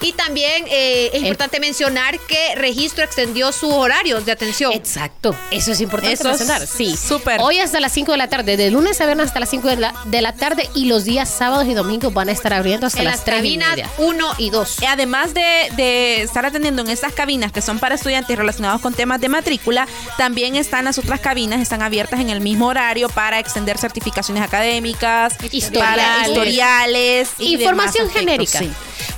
Y 0.00 0.12
también 0.12 0.64
eh, 0.68 1.10
es 1.12 1.22
importante 1.22 1.58
mencionar 1.60 2.18
que 2.20 2.54
Registro 2.54 3.02
extendió 3.04 3.50
sus 3.52 3.72
horarios 3.72 4.24
de 4.24 4.32
atención. 4.32 4.72
Exacto, 4.72 5.34
eso 5.50 5.72
es 5.72 5.80
importante 5.80 6.14
Eso 6.14 6.30
es 6.30 6.38
mencionar. 6.38 6.66
Sí, 6.66 6.96
súper. 6.96 7.40
Hoy 7.40 7.58
hasta 7.58 7.80
las 7.80 7.92
5 7.92 8.12
de 8.12 8.18
la 8.18 8.28
tarde, 8.28 8.56
de 8.56 8.70
lunes 8.70 9.00
a 9.00 9.06
viernes 9.06 9.26
hasta 9.26 9.40
las 9.40 9.50
5 9.50 9.68
de 9.68 9.76
la, 9.76 9.94
de 10.04 10.22
la 10.22 10.34
tarde 10.34 10.68
y 10.74 10.84
los 10.86 11.04
días 11.04 11.28
sábados 11.28 11.66
y 11.66 11.74
domingos 11.74 12.14
van 12.14 12.28
a 12.28 12.32
estar 12.32 12.52
abriendo 12.52 12.86
hasta 12.86 13.00
en 13.00 13.06
las 13.06 13.16
las 13.16 13.24
3 13.24 13.36
y 13.38 13.40
cabinas 13.40 13.70
media. 13.70 13.90
1 13.98 14.34
y 14.38 14.50
2. 14.50 14.82
Y 14.82 14.86
Además 14.86 15.34
de, 15.34 15.68
de 15.76 16.22
estar 16.22 16.46
atendiendo 16.46 16.82
en 16.82 16.90
estas 16.90 17.12
cabinas 17.12 17.50
que 17.52 17.60
son 17.60 17.78
para 17.78 17.96
estudiantes 17.96 18.36
relacionados 18.38 18.80
con 18.80 18.94
temas 18.94 19.20
de 19.20 19.28
matrícula, 19.28 19.88
también 20.16 20.56
están 20.56 20.84
las 20.84 20.98
otras 20.98 21.20
cabinas, 21.20 21.60
están 21.60 21.82
abiertas 21.82 22.20
en 22.20 22.30
el 22.30 22.40
mismo 22.40 22.66
horario 22.68 23.08
para 23.08 23.38
extender 23.38 23.78
certificaciones 23.78 24.42
académicas, 24.42 25.34
Historiales. 25.50 25.78
para 25.78 26.28
historiales, 26.28 27.28
y 27.38 27.54
Información 27.54 28.06
demás 28.08 28.18
genérica. 28.18 28.58
sí. 28.60 28.70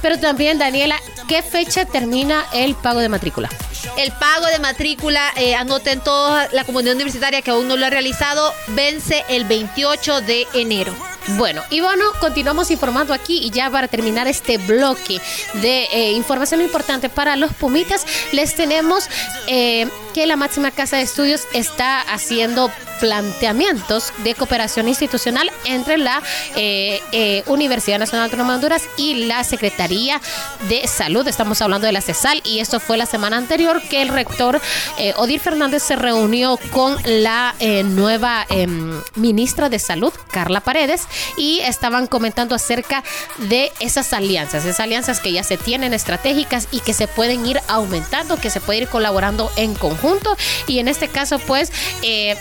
Pero 0.02 0.18
también, 0.18 0.58
Daniela, 0.70 1.02
¿qué 1.26 1.42
fecha 1.42 1.84
termina 1.84 2.46
el 2.52 2.76
pago 2.76 3.00
de 3.00 3.08
matrícula? 3.08 3.48
El 3.96 4.12
pago 4.12 4.46
de 4.46 4.60
matrícula, 4.60 5.32
eh, 5.34 5.56
anoten 5.56 5.98
toda 5.98 6.48
la 6.52 6.62
comunidad 6.62 6.94
universitaria 6.94 7.42
que 7.42 7.50
aún 7.50 7.66
no 7.66 7.76
lo 7.76 7.86
ha 7.86 7.90
realizado, 7.90 8.54
vence 8.68 9.24
el 9.28 9.46
28 9.46 10.20
de 10.20 10.46
enero. 10.54 10.94
Bueno, 11.36 11.60
y 11.70 11.80
bueno, 11.80 12.04
continuamos 12.20 12.70
informando 12.70 13.12
aquí 13.12 13.38
y 13.38 13.50
ya 13.50 13.68
para 13.68 13.88
terminar 13.88 14.28
este 14.28 14.58
bloque 14.58 15.20
de 15.54 15.88
eh, 15.92 16.12
información 16.12 16.60
importante 16.60 17.08
para 17.08 17.34
los 17.34 17.52
Pumitas, 17.52 18.06
les 18.30 18.54
tenemos 18.54 19.08
eh, 19.48 19.88
que 20.14 20.24
la 20.26 20.36
máxima 20.36 20.70
casa 20.70 20.98
de 20.98 21.02
estudios 21.02 21.48
está 21.52 22.00
haciendo 22.00 22.70
planteamientos 23.00 24.12
de 24.18 24.34
cooperación 24.34 24.88
institucional 24.88 25.50
entre 25.64 25.98
la 25.98 26.22
eh, 26.56 27.00
eh, 27.12 27.42
Universidad 27.46 27.98
Nacional 27.98 28.24
Autónoma 28.26 28.52
de 28.52 28.56
Honduras 28.56 28.82
y 28.96 29.26
la 29.26 29.42
Secretaría 29.44 30.20
de 30.68 30.86
Salud. 30.86 31.26
Estamos 31.26 31.60
hablando 31.62 31.86
de 31.86 31.92
la 31.92 32.00
CESAL 32.00 32.42
y 32.44 32.60
esto 32.60 32.80
fue 32.80 32.96
la 32.96 33.06
semana 33.06 33.36
anterior 33.36 33.82
que 33.82 34.02
el 34.02 34.08
rector 34.08 34.60
eh, 34.98 35.14
Odir 35.16 35.40
Fernández 35.40 35.82
se 35.82 35.96
reunió 35.96 36.58
con 36.72 36.96
la 37.04 37.54
eh, 37.58 37.82
nueva 37.82 38.46
em, 38.48 39.00
ministra 39.14 39.68
de 39.68 39.78
Salud, 39.78 40.12
Carla 40.30 40.60
Paredes, 40.60 41.06
y 41.36 41.60
estaban 41.60 42.06
comentando 42.06 42.54
acerca 42.54 43.02
de 43.38 43.72
esas 43.80 44.12
alianzas, 44.12 44.64
esas 44.64 44.80
alianzas 44.80 45.20
que 45.20 45.32
ya 45.32 45.42
se 45.42 45.56
tienen 45.56 45.94
estratégicas 45.94 46.68
y 46.70 46.80
que 46.80 46.92
se 46.92 47.08
pueden 47.08 47.46
ir 47.46 47.60
aumentando, 47.68 48.36
que 48.36 48.50
se 48.50 48.60
puede 48.60 48.80
ir 48.80 48.88
colaborando 48.88 49.50
en 49.56 49.74
conjunto. 49.74 50.36
Y 50.66 50.78
en 50.78 50.88
este 50.88 51.08
caso, 51.08 51.38
pues, 51.38 51.72
eh, 52.02 52.36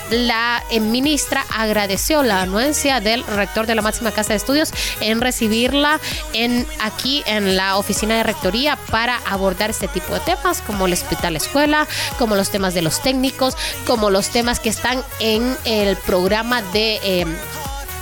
ministra 0.79 1.45
agradeció 1.55 2.23
la 2.23 2.41
anuencia 2.41 2.99
del 2.99 3.23
rector 3.25 3.65
de 3.65 3.75
la 3.75 3.81
máxima 3.81 4.11
casa 4.11 4.29
de 4.29 4.37
estudios 4.37 4.71
en 5.01 5.21
recibirla 5.21 5.99
en 6.33 6.65
aquí 6.79 7.23
en 7.25 7.55
la 7.55 7.77
oficina 7.77 8.17
de 8.17 8.23
rectoría 8.23 8.77
para 8.91 9.17
abordar 9.25 9.69
este 9.69 9.87
tipo 9.87 10.13
de 10.13 10.19
temas 10.21 10.61
como 10.61 10.85
el 10.85 10.93
hospital 10.93 11.35
escuela, 11.35 11.87
como 12.17 12.35
los 12.35 12.49
temas 12.49 12.73
de 12.73 12.81
los 12.81 13.01
técnicos, 13.01 13.55
como 13.85 14.09
los 14.09 14.29
temas 14.29 14.59
que 14.59 14.69
están 14.69 15.03
en 15.19 15.57
el 15.65 15.95
programa 15.97 16.61
de 16.61 16.99
eh, 17.03 17.25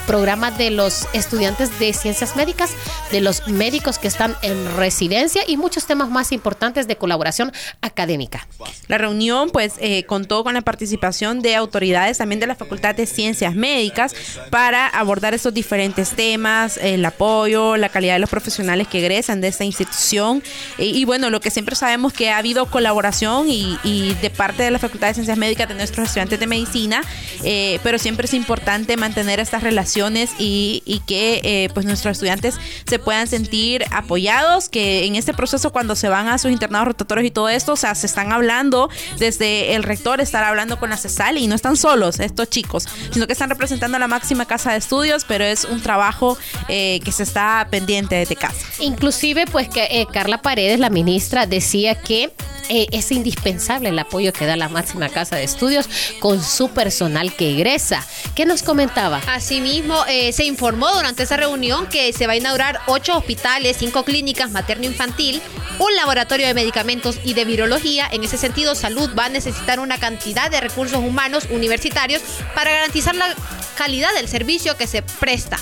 programa 0.07 0.51
de 0.51 0.71
los 0.71 1.07
estudiantes 1.13 1.77
de 1.79 1.93
ciencias 1.93 2.35
médicas, 2.35 2.71
de 3.11 3.19
los 3.21 3.47
médicos 3.47 3.99
que 3.99 4.07
están 4.07 4.35
en 4.41 4.77
residencia 4.77 5.41
y 5.45 5.57
muchos 5.57 5.85
temas 5.85 6.09
más 6.09 6.31
importantes 6.31 6.87
de 6.87 6.95
colaboración 6.95 7.51
académica. 7.81 8.47
La 8.87 8.97
reunión 8.97 9.49
pues 9.51 9.73
eh, 9.79 10.03
contó 10.05 10.43
con 10.43 10.53
la 10.53 10.61
participación 10.61 11.41
de 11.41 11.55
autoridades 11.55 12.17
también 12.17 12.39
de 12.39 12.47
la 12.47 12.55
Facultad 12.55 12.95
de 12.95 13.05
Ciencias 13.05 13.53
Médicas 13.53 14.15
para 14.49 14.87
abordar 14.87 15.33
esos 15.33 15.53
diferentes 15.53 16.11
temas, 16.11 16.77
el 16.77 17.03
apoyo, 17.05 17.75
la 17.75 17.89
calidad 17.89 18.13
de 18.13 18.19
los 18.19 18.29
profesionales 18.29 18.87
que 18.87 18.99
egresan 18.99 19.41
de 19.41 19.49
esta 19.49 19.65
institución 19.65 20.41
y, 20.77 21.03
bueno, 21.03 21.29
lo 21.29 21.41
que 21.41 21.51
siempre 21.51 21.75
sabemos 21.75 22.13
que 22.13 22.31
ha 22.31 22.37
habido 22.37 22.65
colaboración 22.67 23.49
y, 23.49 23.77
y, 23.83 24.13
de 24.21 24.29
parte 24.29 24.63
de 24.63 24.71
la 24.71 24.79
Facultad 24.79 25.09
de 25.09 25.15
Ciencias 25.15 25.37
Médicas 25.37 25.67
de 25.67 25.75
nuestros 25.75 26.07
estudiantes 26.07 26.39
de 26.39 26.47
medicina, 26.47 27.03
eh, 27.43 27.79
pero 27.83 27.99
siempre 27.99 28.25
es 28.25 28.33
importante 28.33 28.95
mantener 28.95 29.41
estas 29.41 29.63
relaciones 29.63 29.96
y, 30.37 30.83
y 30.85 30.99
que 30.99 31.41
eh, 31.43 31.69
pues 31.73 31.85
nuestros 31.85 32.13
estudiantes 32.13 32.55
se 32.85 32.99
puedan 32.99 33.27
sentir 33.27 33.83
apoyados, 33.91 34.69
que 34.69 35.05
en 35.05 35.15
este 35.15 35.33
proceso 35.33 35.71
cuando 35.71 35.95
se 35.95 36.07
van 36.07 36.27
a 36.27 36.37
sus 36.37 36.51
internados 36.51 36.89
rotatorios 36.89 37.27
y 37.27 37.31
todo 37.31 37.49
esto, 37.49 37.73
o 37.73 37.75
sea, 37.75 37.95
se 37.95 38.05
están 38.05 38.31
hablando 38.31 38.89
desde 39.17 39.73
el 39.73 39.83
rector, 39.83 40.21
estar 40.21 40.43
hablando 40.43 40.77
con 40.79 40.91
la 40.91 40.97
CESAL 40.97 41.37
y 41.37 41.47
no 41.47 41.55
están 41.55 41.77
solos 41.77 42.19
estos 42.19 42.49
chicos, 42.49 42.85
sino 43.11 43.25
que 43.25 43.33
están 43.33 43.49
representando 43.49 43.97
a 43.97 43.99
la 43.99 44.07
máxima 44.07 44.45
casa 44.45 44.71
de 44.71 44.77
estudios, 44.77 45.25
pero 45.25 45.43
es 45.43 45.65
un 45.65 45.81
trabajo 45.81 46.37
eh, 46.67 46.99
que 47.03 47.11
se 47.11 47.23
está 47.23 47.67
pendiente 47.71 48.15
desde 48.15 48.35
casa. 48.35 48.65
Inclusive, 48.79 49.45
pues 49.47 49.67
que 49.67 49.87
eh, 49.89 50.07
Carla 50.11 50.41
Paredes, 50.41 50.79
la 50.79 50.89
ministra, 50.89 51.47
decía 51.47 51.95
que 51.95 52.31
eh, 52.69 52.87
es 52.91 53.11
indispensable 53.11 53.89
el 53.89 53.99
apoyo 53.99 54.33
que 54.33 54.45
da 54.45 54.55
la 54.57 54.69
máxima 54.69 55.09
casa 55.09 55.37
de 55.37 55.43
estudios 55.43 55.89
con 56.19 56.43
su 56.43 56.69
personal 56.69 57.33
que 57.33 57.51
egresa. 57.51 58.05
¿Qué 58.35 58.45
nos 58.45 58.61
comentaba? 58.61 59.21
Asimismo, 59.27 59.86
eh, 60.07 60.31
se 60.33 60.43
informó 60.43 60.91
durante 60.91 61.23
esa 61.23 61.37
reunión 61.37 61.87
que 61.87 62.11
se 62.13 62.27
va 62.27 62.33
a 62.33 62.35
inaugurar 62.35 62.81
ocho 62.87 63.17
hospitales, 63.17 63.77
cinco 63.77 64.03
clínicas 64.03 64.51
materno-infantil, 64.51 65.41
un 65.79 65.95
laboratorio 65.95 66.47
de 66.47 66.53
medicamentos 66.53 67.19
y 67.23 67.33
de 67.33 67.45
virología. 67.45 68.07
En 68.11 68.23
ese 68.23 68.37
sentido, 68.37 68.75
salud 68.75 69.09
va 69.17 69.25
a 69.25 69.29
necesitar 69.29 69.79
una 69.79 69.97
cantidad 69.97 70.49
de 70.49 70.61
recursos 70.61 70.99
humanos 70.99 71.47
universitarios 71.49 72.21
para 72.55 72.71
garantizar 72.71 73.15
la 73.15 73.33
calidad 73.77 74.13
del 74.13 74.27
servicio 74.27 74.77
que 74.77 74.87
se 74.87 75.01
presta. 75.01 75.57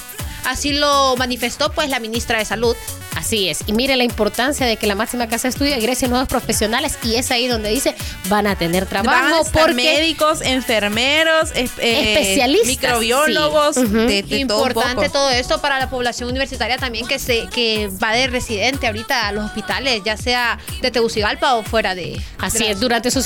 Así 0.46 0.74
lo 0.74 1.16
manifestó 1.18 1.72
pues 1.72 1.90
la 1.90 2.00
ministra 2.00 2.38
de 2.40 2.46
Salud. 2.46 2.76
Así 3.16 3.50
es. 3.50 3.60
Y 3.66 3.74
mire 3.74 3.96
la 3.96 4.04
importancia 4.04 4.66
de 4.66 4.78
que 4.78 4.88
la 4.88 4.96
máxima 4.96 5.28
casa 5.28 5.44
de 5.44 5.50
estudio 5.50 5.74
egrese 5.76 6.08
nuevos 6.08 6.28
profesionales 6.28 6.98
y 7.04 7.16
es 7.16 7.32
ahí 7.32 7.48
donde 7.48 7.70
dice 7.70 7.96
van 8.30 8.46
a 8.48 8.56
tener 8.56 8.86
trabajo 8.86 9.16
Van 9.16 9.34
a 9.34 9.40
estar 9.42 9.62
porque 9.68 9.74
médicos, 9.74 10.42
enfermeros, 10.42 11.52
es- 11.56 11.72
eh, 11.80 12.14
Especialistas, 12.14 12.68
microbiólogos, 12.68 13.76
sí. 13.76 13.82
Ujú. 13.84 13.94
de, 13.98 14.06
de 14.08 14.22
todo 14.24 14.34
un 14.36 14.40
Importante 14.42 14.96
poco. 15.08 15.12
todo 15.12 15.30
esto 15.32 15.62
para 15.62 15.80
la 15.80 15.90
población 15.90 16.30
universitaria 16.30 16.78
también 16.78 17.08
que 17.08 17.18
se 17.20 17.48
que 17.48 17.90
va 18.04 18.12
de 18.14 18.28
residente 18.28 18.88
ahorita 18.88 19.28
a 19.28 19.32
los 19.32 19.46
hospitales, 19.46 20.02
ya 20.04 20.18
sea 20.18 20.58
de 20.82 20.92
Tegucigalpa 20.92 21.56
o 21.56 21.64
fuera 21.64 21.96
de. 21.96 22.20
Así 22.40 22.60
de 22.60 22.72
es, 22.72 22.80
durante 22.80 23.12
su, 23.12 23.22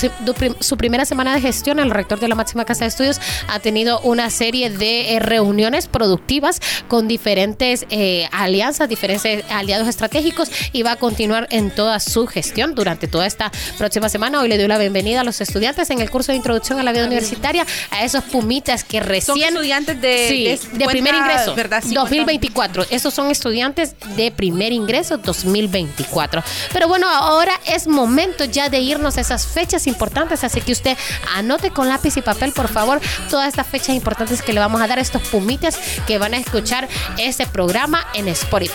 su 0.60 0.76
primera 0.76 1.04
semana 1.04 1.34
de 1.34 1.40
gestión, 1.40 1.78
el 1.80 1.90
rector 1.90 2.20
de 2.20 2.28
la 2.28 2.34
máxima 2.34 2.64
casa 2.64 2.84
de 2.84 2.88
estudios 2.88 3.20
ha 3.48 3.58
tenido 3.60 4.00
una 4.00 4.30
serie 4.30 4.70
de 4.70 5.14
eh, 5.16 5.18
reuniones 5.20 5.88
productivas 5.88 6.60
con 6.88 7.08
diferentes 7.08 7.86
eh, 7.90 8.28
alianzas, 8.32 8.88
diferentes 8.88 9.44
aliados 9.50 9.79
estratégicos 9.88 10.50
y 10.72 10.82
va 10.82 10.92
a 10.92 10.96
continuar 10.96 11.46
en 11.50 11.70
toda 11.70 12.00
su 12.00 12.26
gestión 12.26 12.74
durante 12.74 13.08
toda 13.08 13.26
esta 13.26 13.50
próxima 13.78 14.08
semana. 14.08 14.40
Hoy 14.40 14.48
le 14.48 14.58
doy 14.58 14.68
la 14.68 14.78
bienvenida 14.78 15.20
a 15.20 15.24
los 15.24 15.40
estudiantes 15.40 15.90
en 15.90 16.00
el 16.00 16.10
curso 16.10 16.32
de 16.32 16.36
introducción 16.36 16.78
a 16.78 16.82
la 16.82 16.92
vida 16.92 17.06
universitaria, 17.06 17.66
a 17.90 18.04
esos 18.04 18.24
pumitas 18.24 18.84
que 18.84 18.98
Son 18.98 19.08
recién... 19.08 19.48
estudiantes 19.48 20.00
de, 20.00 20.26
Sí, 20.28 20.44
de 20.44 20.50
de, 20.50 20.56
50, 20.58 20.90
primer 20.90 21.14
ingreso, 21.14 21.54
¿verdad? 21.54 21.80
50. 21.82 22.00
2024. 22.00 22.86
Esos 22.90 23.14
son 23.14 23.30
estudiantes 23.30 23.94
de 24.16 24.30
primer 24.30 24.72
ingreso 24.72 25.16
2024. 25.18 26.42
Pero 26.72 26.88
bueno, 26.88 27.08
ahora 27.08 27.52
es 27.66 27.86
momento 27.86 28.44
ya 28.44 28.68
de 28.68 28.80
irnos 28.80 29.16
a 29.16 29.20
esas 29.20 29.46
fechas 29.46 29.86
importantes, 29.86 30.44
así 30.44 30.60
que 30.60 30.72
usted 30.72 30.96
anote 31.34 31.70
con 31.70 31.88
lápiz 31.88 32.16
y 32.16 32.22
papel, 32.22 32.52
por 32.52 32.68
favor, 32.68 33.00
todas 33.30 33.48
estas 33.48 33.66
fechas 33.66 33.90
importantes 33.90 34.42
que 34.42 34.52
le 34.52 34.60
vamos 34.60 34.80
a 34.80 34.86
dar 34.86 34.98
a 34.98 35.02
estos 35.02 35.22
pumitas 35.22 35.78
que 36.06 36.18
van 36.18 36.34
a 36.34 36.38
escuchar 36.38 36.88
ese 37.18 37.46
programa 37.46 38.06
en 38.14 38.28
Spotify. 38.28 38.74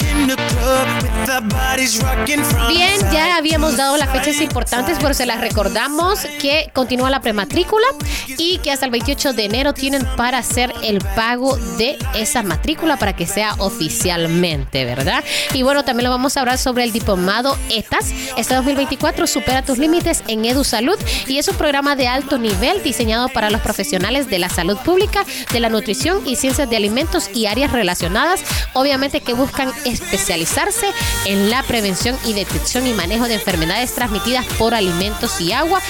time 0.21 0.37
to 0.37 0.40
Bien, 2.69 2.99
ya 3.11 3.37
habíamos 3.37 3.77
dado 3.77 3.97
las 3.97 4.09
fechas 4.09 4.39
importantes, 4.41 4.97
pero 5.01 5.13
se 5.13 5.25
las 5.25 5.41
recordamos 5.41 6.19
que 6.39 6.69
continúa 6.73 7.09
la 7.09 7.21
prematrícula 7.21 7.87
y 8.37 8.57
que 8.59 8.71
hasta 8.71 8.85
el 8.85 8.91
28 8.91 9.33
de 9.33 9.45
enero 9.45 9.73
tienen 9.73 10.05
para 10.17 10.39
hacer 10.39 10.73
el 10.83 10.99
pago 11.15 11.57
de 11.77 11.97
esa 12.15 12.43
matrícula 12.43 12.97
para 12.97 13.15
que 13.15 13.25
sea 13.25 13.55
oficialmente, 13.59 14.85
¿verdad? 14.85 15.23
Y 15.53 15.63
bueno, 15.63 15.83
también 15.83 16.05
lo 16.05 16.11
vamos 16.11 16.37
a 16.37 16.41
hablar 16.41 16.57
sobre 16.57 16.83
el 16.83 16.91
diplomado 16.91 17.57
ETAS. 17.69 18.11
Este 18.37 18.55
2024 18.55 19.27
supera 19.27 19.63
tus 19.63 19.77
límites 19.77 20.23
en 20.27 20.45
EduSalud 20.45 20.97
y 21.27 21.37
es 21.37 21.47
un 21.47 21.55
programa 21.55 21.95
de 21.95 22.07
alto 22.07 22.37
nivel 22.37 22.83
diseñado 22.83 23.29
para 23.29 23.49
los 23.49 23.61
profesionales 23.61 24.29
de 24.29 24.39
la 24.39 24.49
salud 24.49 24.77
pública, 24.77 25.25
de 25.51 25.59
la 25.59 25.69
nutrición 25.69 26.27
y 26.27 26.35
ciencias 26.35 26.69
de 26.69 26.77
alimentos 26.77 27.29
y 27.33 27.45
áreas 27.45 27.71
relacionadas, 27.71 28.41
obviamente 28.73 29.21
que 29.21 29.33
buscan 29.33 29.71
en 31.25 31.49
la 31.49 31.63
prevención 31.63 32.17
y 32.25 32.33
detección 32.33 32.87
y 32.87 32.93
manejo 32.93 33.27
de 33.27 33.35
enfermedades 33.35 33.93
transmitidas 33.93 34.45
por 34.57 34.73
alimentos 34.73 35.39
y 35.41 35.51
agua. 35.51 35.81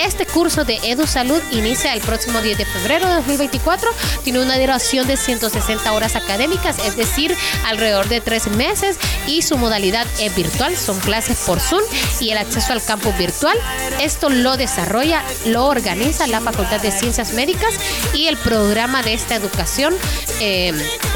Este 0.00 0.26
curso 0.26 0.64
de 0.64 0.80
EduSalud 0.82 1.40
inicia 1.52 1.94
el 1.94 2.00
próximo 2.00 2.40
10 2.40 2.58
de 2.58 2.66
febrero 2.66 3.08
de 3.08 3.14
2024. 3.16 3.90
Tiene 4.24 4.40
una 4.40 4.58
duración 4.58 5.06
de 5.06 5.16
160 5.16 5.92
horas 5.92 6.16
académicas, 6.16 6.78
es 6.84 6.96
decir, 6.96 7.32
alrededor 7.66 8.08
de 8.08 8.20
tres 8.20 8.48
meses 8.48 8.98
y 9.26 9.42
su 9.42 9.56
modalidad 9.56 10.06
es 10.20 10.34
virtual. 10.34 10.76
Son 10.76 10.98
clases 11.00 11.38
por 11.46 11.60
Zoom 11.60 11.82
y 12.20 12.30
el 12.30 12.38
acceso 12.38 12.72
al 12.72 12.82
campus 12.82 13.16
virtual. 13.16 13.56
Esto 14.00 14.30
lo 14.30 14.56
desarrolla, 14.56 15.22
lo 15.46 15.66
organiza 15.66 16.26
la 16.26 16.40
Facultad 16.40 16.80
de 16.80 16.90
Ciencias 16.90 17.32
Médicas 17.32 17.74
y 18.12 18.26
el 18.26 18.36
programa 18.36 19.02
de 19.02 19.14
esta 19.14 19.36
educación, 19.36 19.94
eh, 20.40 20.72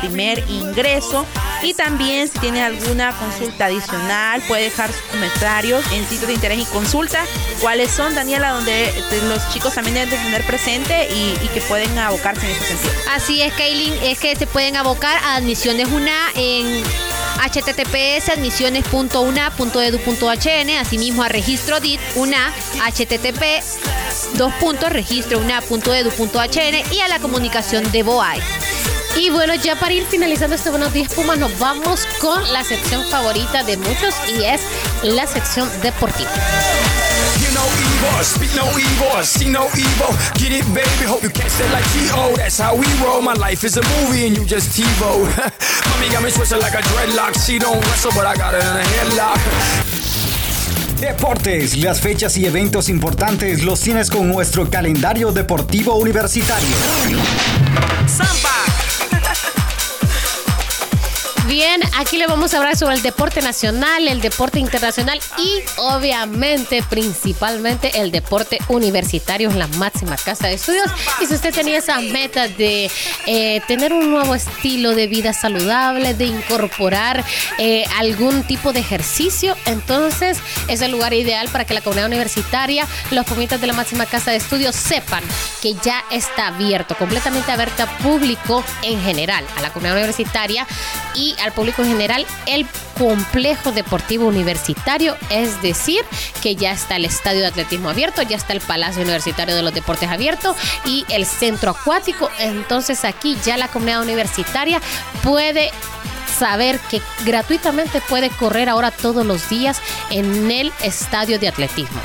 primer 0.00 0.42
ingreso. 0.50 1.24
Y 1.62 1.74
también 1.74 2.28
si 2.28 2.38
tiene 2.38 2.62
alguna 2.62 3.12
consulta 3.12 3.66
adicional 3.66 4.42
puede 4.48 4.64
dejar 4.64 4.90
sus 4.92 5.02
comentarios 5.02 5.84
en 5.92 6.04
sitios 6.06 6.26
de 6.28 6.34
interés 6.34 6.55
y 6.58 6.64
consulta 6.66 7.24
cuáles 7.60 7.90
son 7.90 8.14
Daniela 8.14 8.52
donde 8.52 8.88
eh, 8.88 9.02
los 9.28 9.48
chicos 9.50 9.74
también 9.74 9.94
deben 9.94 10.10
de 10.10 10.16
tener 10.16 10.46
presente 10.46 11.08
y, 11.12 11.34
que 11.54 11.60
pueden 11.62 11.98
abocarse 11.98 12.44
en 12.44 12.52
ese 12.52 12.76
sentido 12.76 12.92
Así 13.10 13.40
es, 13.40 13.50
Kaylin, 13.54 13.94
es 14.02 14.18
que 14.18 14.36
se 14.36 14.46
pueden 14.46 14.76
abocar 14.76 15.16
a 15.24 15.36
admisiones 15.36 15.88
UNA 15.88 16.32
en 16.34 16.84
https 17.38 18.28
admisiones.una.edu.hn, 18.30 20.70
asimismo 20.70 21.22
a 21.22 21.28
registro 21.28 21.80
DIT 21.80 22.00
UNA, 22.16 22.52
http 22.92 23.62
dos 24.34 24.52
puntos 24.54 24.90
registro 24.90 25.38
una.edu.hn 25.38 26.92
y 26.92 27.00
a 27.00 27.08
la 27.08 27.18
comunicación 27.18 27.90
de 27.92 28.02
BOAI. 28.02 28.40
Y 29.18 29.30
bueno, 29.30 29.54
ya 29.54 29.76
para 29.76 29.92
ir 29.94 30.04
finalizando 30.04 30.56
este 30.56 30.68
Buenos 30.68 30.92
Días 30.92 31.12
Pumas, 31.14 31.38
nos 31.38 31.58
vamos 31.58 32.06
con 32.20 32.52
la 32.52 32.62
sección 32.62 33.02
favorita 33.08 33.64
de 33.64 33.78
muchos 33.78 34.14
y 34.28 34.44
es 34.44 34.60
la 35.02 35.26
sección 35.26 35.68
deportiva. 35.82 36.30
Deportes, 51.00 51.76
las 51.78 52.00
fechas 52.00 52.36
y 52.36 52.46
eventos 52.46 52.88
importantes 52.88 53.62
los 53.62 53.80
tienes 53.80 54.10
con 54.10 54.28
nuestro 54.28 54.70
calendario 54.70 55.32
deportivo 55.32 55.94
universitario. 55.96 56.76
Bien, 61.46 61.80
aquí 61.96 62.16
le 62.16 62.26
vamos 62.26 62.54
a 62.54 62.58
hablar 62.58 62.76
sobre 62.76 62.96
el 62.96 63.02
deporte 63.02 63.40
nacional, 63.40 64.08
el 64.08 64.20
deporte 64.20 64.58
internacional 64.58 65.20
y 65.38 65.62
obviamente, 65.76 66.82
principalmente 66.82 68.00
el 68.00 68.10
deporte 68.10 68.58
universitario 68.66 69.48
en 69.48 69.60
la 69.60 69.68
máxima 69.68 70.16
casa 70.16 70.48
de 70.48 70.54
estudios. 70.54 70.86
Y 71.20 71.26
si 71.26 71.34
usted 71.34 71.54
tenía 71.54 71.78
esa 71.78 72.00
meta 72.00 72.48
de 72.48 72.90
eh, 73.26 73.60
tener 73.68 73.92
un 73.92 74.10
nuevo 74.10 74.34
estilo 74.34 74.96
de 74.96 75.06
vida 75.06 75.32
saludable, 75.32 76.14
de 76.14 76.24
incorporar 76.24 77.24
eh, 77.58 77.84
algún 77.96 78.42
tipo 78.42 78.72
de 78.72 78.80
ejercicio, 78.80 79.56
entonces 79.66 80.38
es 80.66 80.80
el 80.80 80.90
lugar 80.90 81.14
ideal 81.14 81.48
para 81.50 81.64
que 81.64 81.74
la 81.74 81.80
comunidad 81.80 82.08
universitaria, 82.08 82.88
los 83.12 83.24
pumitas 83.24 83.60
de 83.60 83.68
la 83.68 83.72
máxima 83.72 84.06
casa 84.06 84.32
de 84.32 84.38
estudios 84.38 84.74
sepan 84.74 85.22
que 85.62 85.74
ya 85.74 86.04
está 86.10 86.48
abierto, 86.48 86.96
completamente 86.96 87.52
abierto 87.52 87.84
a 87.84 87.98
público 87.98 88.64
en 88.82 89.00
general, 89.00 89.46
a 89.56 89.62
la 89.62 89.72
comunidad 89.72 89.96
universitaria 89.96 90.66
y 91.14 91.35
al 91.42 91.52
público 91.52 91.82
en 91.82 91.88
general, 91.88 92.26
el 92.46 92.66
complejo 92.98 93.72
deportivo 93.72 94.26
universitario, 94.26 95.16
es 95.30 95.60
decir, 95.62 96.04
que 96.42 96.56
ya 96.56 96.72
está 96.72 96.96
el 96.96 97.04
estadio 97.04 97.40
de 97.40 97.48
atletismo 97.48 97.90
abierto, 97.90 98.22
ya 98.22 98.36
está 98.36 98.52
el 98.52 98.60
Palacio 98.60 99.02
Universitario 99.02 99.54
de 99.54 99.62
los 99.62 99.74
Deportes 99.74 100.08
abierto 100.08 100.56
y 100.84 101.04
el 101.10 101.26
centro 101.26 101.70
acuático. 101.70 102.30
Entonces 102.38 103.04
aquí 103.04 103.36
ya 103.44 103.56
la 103.56 103.68
comunidad 103.68 104.02
universitaria 104.02 104.80
puede 105.22 105.70
saber 106.38 106.78
que 106.90 107.00
gratuitamente 107.24 108.00
puede 108.00 108.30
correr 108.30 108.68
ahora 108.68 108.90
todos 108.90 109.24
los 109.24 109.48
días 109.48 109.80
en 110.10 110.50
el 110.50 110.72
estadio 110.82 111.38
de 111.38 111.48
atletismo. 111.48 112.00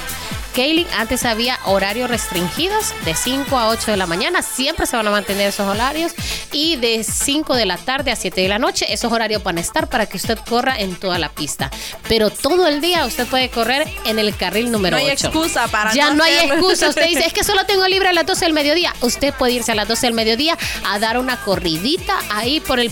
Kaylin, 0.56 0.88
antes 0.98 1.24
había 1.26 1.58
horarios 1.66 2.10
restringidos 2.10 2.94
de 3.06 3.16
5 3.16 3.58
a 3.58 3.70
8 3.70 3.92
de 3.92 3.98
la 3.98 4.06
mañana, 4.06 4.42
siempre 4.42 4.86
se 4.86 4.98
van 4.98 5.08
a 5.08 5.12
mantener 5.12 5.48
esos 5.50 5.68
horarios, 5.68 6.12
y 6.52 6.76
de 6.76 7.04
5 7.04 7.56
de 7.56 7.66
la 7.66 7.78
tarde 7.78 8.12
a 8.12 8.16
7 8.16 8.42
de 8.42 8.48
la 8.50 8.60
noche, 8.60 8.92
esos 8.92 9.12
horarios 9.12 9.44
van 9.44 9.58
a 9.58 9.62
estar 9.62 9.88
para 9.88 10.06
que 10.08 10.18
usted 10.18 10.38
corra 10.50 10.78
en 10.80 10.96
toda 10.96 11.18
la 11.20 11.30
pista. 11.30 11.72
Pero 12.08 12.30
todo 12.30 12.68
el 12.68 12.82
día 12.82 13.06
usted 13.06 13.26
puede 13.28 13.50
correr 13.50 13.88
en 14.06 14.20
el 14.20 14.36
carril 14.36 14.72
número 14.72 14.98
8. 14.98 15.04
No 15.04 15.08
hay 15.10 15.14
excusa 15.14 15.68
para 15.70 15.94
Ya 15.94 16.14
no, 16.14 16.24
hay 16.24 16.36
hacerlo. 16.36 16.56
excusa. 16.56 16.90
Usted 16.90 17.08
dice, 17.08 17.26
es 17.26 17.34
que 17.34 17.44
solo 17.44 17.66
tengo 17.66 17.88
libre 17.88 18.10
a 18.10 18.14
las 18.14 18.26
12 18.26 18.46
del 18.46 18.54
mediodía. 18.54 18.94
Usted 19.02 19.34
puede 19.34 19.54
irse 19.54 19.72
a 19.72 19.76
las 19.76 19.88
12 19.88 20.08
del 20.08 20.14
mediodía 20.14 20.58
a 20.88 21.00
dar 21.00 21.18
una 21.18 21.38
corridita 21.42 22.18
ahí 22.30 22.60
por 22.60 22.80
el 22.80 22.92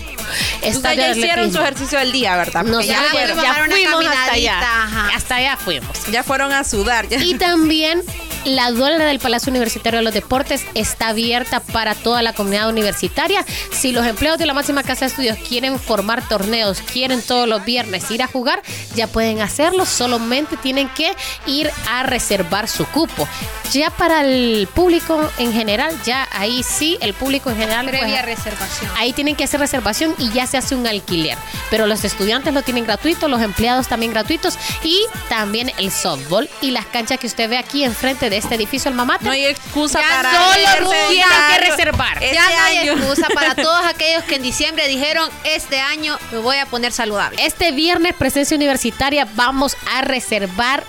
estadio 0.61 1.01
ya 1.01 1.11
hicieron 1.15 1.51
su 1.51 1.59
ejercicio 1.59 1.99
del 1.99 2.11
día, 2.11 2.35
¿verdad? 2.37 2.63
No, 2.63 2.73
Porque 2.73 2.87
ya, 2.87 3.03
ya, 3.13 3.27
ya 3.27 3.53
fuimos 3.65 4.05
hasta 4.05 4.31
allá. 4.33 4.59
ajá. 4.59 5.09
Hasta 5.15 5.35
allá 5.35 5.57
fuimos. 5.57 6.05
ya 6.11 6.23
fueron 6.23 6.51
a 6.51 6.63
sudar. 6.63 7.07
ya. 7.07 7.17
Y 7.19 7.33
también 7.49 8.03
la 8.45 8.71
duela 8.71 9.03
del 9.05 9.19
Palacio 9.19 9.49
Universitario 9.49 9.99
de 9.99 10.03
los 10.03 10.13
Deportes 10.13 10.65
está 10.73 11.09
abierta 11.09 11.59
para 11.59 11.93
toda 11.93 12.21
la 12.21 12.33
comunidad 12.33 12.69
universitaria. 12.69 13.45
Si 13.71 13.91
los 13.91 14.05
empleados 14.05 14.39
de 14.39 14.45
la 14.45 14.53
máxima 14.53 14.83
casa 14.83 15.01
de 15.01 15.07
estudios 15.07 15.37
quieren 15.37 15.77
formar 15.77 16.27
torneos, 16.27 16.81
quieren 16.81 17.21
todos 17.21 17.47
los 17.47 17.65
viernes 17.65 18.09
ir 18.11 18.23
a 18.23 18.27
jugar, 18.27 18.61
ya 18.95 19.07
pueden 19.07 19.41
hacerlo. 19.41 19.85
Solamente 19.85 20.57
tienen 20.57 20.89
que 20.89 21.13
ir 21.47 21.69
a 21.89 22.03
reservar 22.03 22.67
su 22.69 22.85
cupo. 22.85 23.27
Ya 23.73 23.91
para 23.91 24.21
el 24.21 24.67
público 24.73 25.29
en 25.37 25.53
general, 25.53 25.93
ya 26.03 26.27
ahí 26.31 26.63
sí, 26.63 26.97
el 27.01 27.13
público 27.13 27.51
en 27.51 27.57
general. 27.57 27.85
pues, 27.87 27.99
Previa 27.99 28.21
reservación. 28.23 28.89
Ahí 28.97 29.13
tienen 29.13 29.35
que 29.35 29.43
hacer 29.43 29.59
reservación 29.59 30.15
y 30.17 30.31
ya 30.31 30.47
se 30.47 30.57
hace 30.57 30.75
un 30.75 30.87
alquiler. 30.87 31.37
Pero 31.69 31.85
los 31.85 32.03
estudiantes 32.03 32.53
lo 32.53 32.63
tienen 32.63 32.85
gratuito, 32.85 33.27
los 33.27 33.41
empleados 33.41 33.87
también 33.87 34.11
gratuitos 34.11 34.57
y 34.83 34.99
también 35.27 35.71
el 35.77 35.91
softball 35.91 36.49
y 36.61 36.71
las 36.71 36.87
canchas 36.87 37.19
que 37.19 37.27
usted 37.39 37.49
ve 37.49 37.57
aquí 37.57 37.85
enfrente 37.85 38.29
de 38.29 38.35
este 38.35 38.55
edificio, 38.55 38.89
el 38.89 38.95
Mamate. 38.95 39.23
No 39.23 39.31
hay 39.31 39.45
excusa 39.45 40.01
Ya 40.01 40.07
para 40.09 40.31
solo 40.75 40.91
ya. 41.13 41.25
que 41.55 41.69
reservar. 41.69 42.21
Este 42.21 42.35
ya 42.35 42.49
no 42.49 42.63
hay 42.65 42.77
año. 42.79 42.93
excusa 42.93 43.27
para 43.33 43.55
todos 43.55 43.85
aquellos 43.85 44.25
que 44.25 44.35
en 44.35 44.43
diciembre 44.43 44.85
dijeron, 44.89 45.29
este 45.45 45.79
año 45.79 46.17
me 46.33 46.39
voy 46.39 46.57
a 46.57 46.65
poner 46.65 46.91
saludable. 46.91 47.45
Este 47.45 47.71
viernes, 47.71 48.13
presencia 48.13 48.57
universitaria, 48.57 49.25
vamos 49.35 49.77
a 49.93 50.01
reservar 50.01 50.83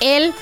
el 0.00 0.32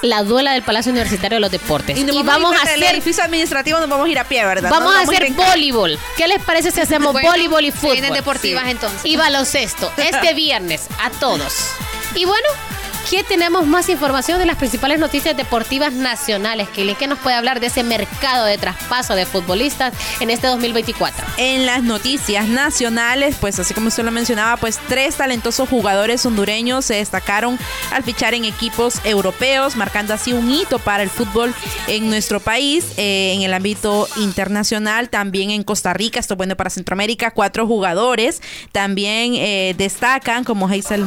la 0.00 0.24
duela 0.24 0.52
del 0.52 0.62
Palacio 0.62 0.90
Universitario 0.90 1.36
de 1.36 1.40
los 1.40 1.50
Deportes. 1.50 1.96
Y, 1.96 2.02
nos 2.02 2.16
Y 2.16 2.22
vamos 2.22 2.52
a 2.52 2.54
ir 2.54 2.60
para 2.62 2.74
el 2.74 2.82
hacer 2.82 2.94
edificio 2.94 3.22
administrativo, 3.22 3.78
nos 3.78 3.88
vamos 3.88 4.06
a 4.06 4.08
ir 4.08 4.18
a 4.18 4.24
pie, 4.24 4.44
¿verdad? 4.44 4.70
Vamos 4.70 4.92
No 4.92 4.98
a 4.98 5.02
hacer 5.02 5.30
voleibol. 5.32 5.98
¿Qué 6.16 6.26
les 6.26 6.42
parece 6.42 6.72
si 6.72 6.80
hacemos 6.80 7.12
Bueno, 7.12 7.30
voleibol 7.30 7.64
y 7.64 7.70
fútbol? 7.70 7.92
vienen 7.92 8.14
deportivas 8.14 8.66
entonces. 8.68 9.04
Y 9.04 9.16
baloncesto. 9.16 9.92
Este 9.98 10.34
viernes 10.34 10.88
a 11.00 11.10
todos. 11.10 11.54
Y 12.16 12.24
bueno, 12.24 12.48
¿qué 13.10 13.24
tenemos 13.24 13.66
más 13.66 13.88
información 13.88 14.38
de 14.38 14.46
las 14.46 14.56
principales 14.56 14.98
noticias 14.98 15.36
deportivas 15.36 15.92
nacionales? 15.92 16.68
Kelly, 16.70 16.94
¿qué 16.94 17.06
nos 17.06 17.18
puede 17.18 17.36
hablar 17.36 17.60
de 17.60 17.66
ese 17.66 17.82
mercado 17.82 18.44
de 18.44 18.58
traspaso 18.58 19.14
de 19.14 19.26
futbolistas 19.26 19.94
en 20.20 20.30
este 20.30 20.46
2024? 20.46 21.24
En 21.36 21.66
las 21.66 21.82
noticias 21.82 22.48
nacionales, 22.48 23.36
pues 23.40 23.58
así 23.58 23.74
como 23.74 23.88
usted 23.88 24.04
lo 24.04 24.10
mencionaba, 24.10 24.56
pues 24.56 24.78
tres 24.88 25.16
talentosos 25.16 25.68
jugadores 25.68 26.24
hondureños 26.26 26.84
se 26.84 26.94
destacaron 26.94 27.58
al 27.92 28.02
fichar 28.02 28.34
en 28.34 28.44
equipos 28.44 29.00
europeos, 29.04 29.76
marcando 29.76 30.14
así 30.14 30.32
un 30.32 30.50
hito 30.50 30.78
para 30.78 31.02
el 31.02 31.10
fútbol 31.10 31.54
en 31.88 32.08
nuestro 32.08 32.40
país, 32.40 32.86
eh, 32.96 33.32
en 33.34 33.42
el 33.42 33.54
ámbito 33.54 34.08
internacional, 34.16 35.08
también 35.08 35.50
en 35.50 35.62
Costa 35.62 35.92
Rica, 35.92 36.20
esto 36.20 36.34
es 36.34 36.38
bueno 36.38 36.56
para 36.56 36.70
Centroamérica, 36.70 37.30
cuatro 37.30 37.66
jugadores 37.66 38.40
también 38.72 39.34
eh, 39.34 39.74
destacan 39.76 40.44
como 40.44 40.68
Hazel 40.68 41.04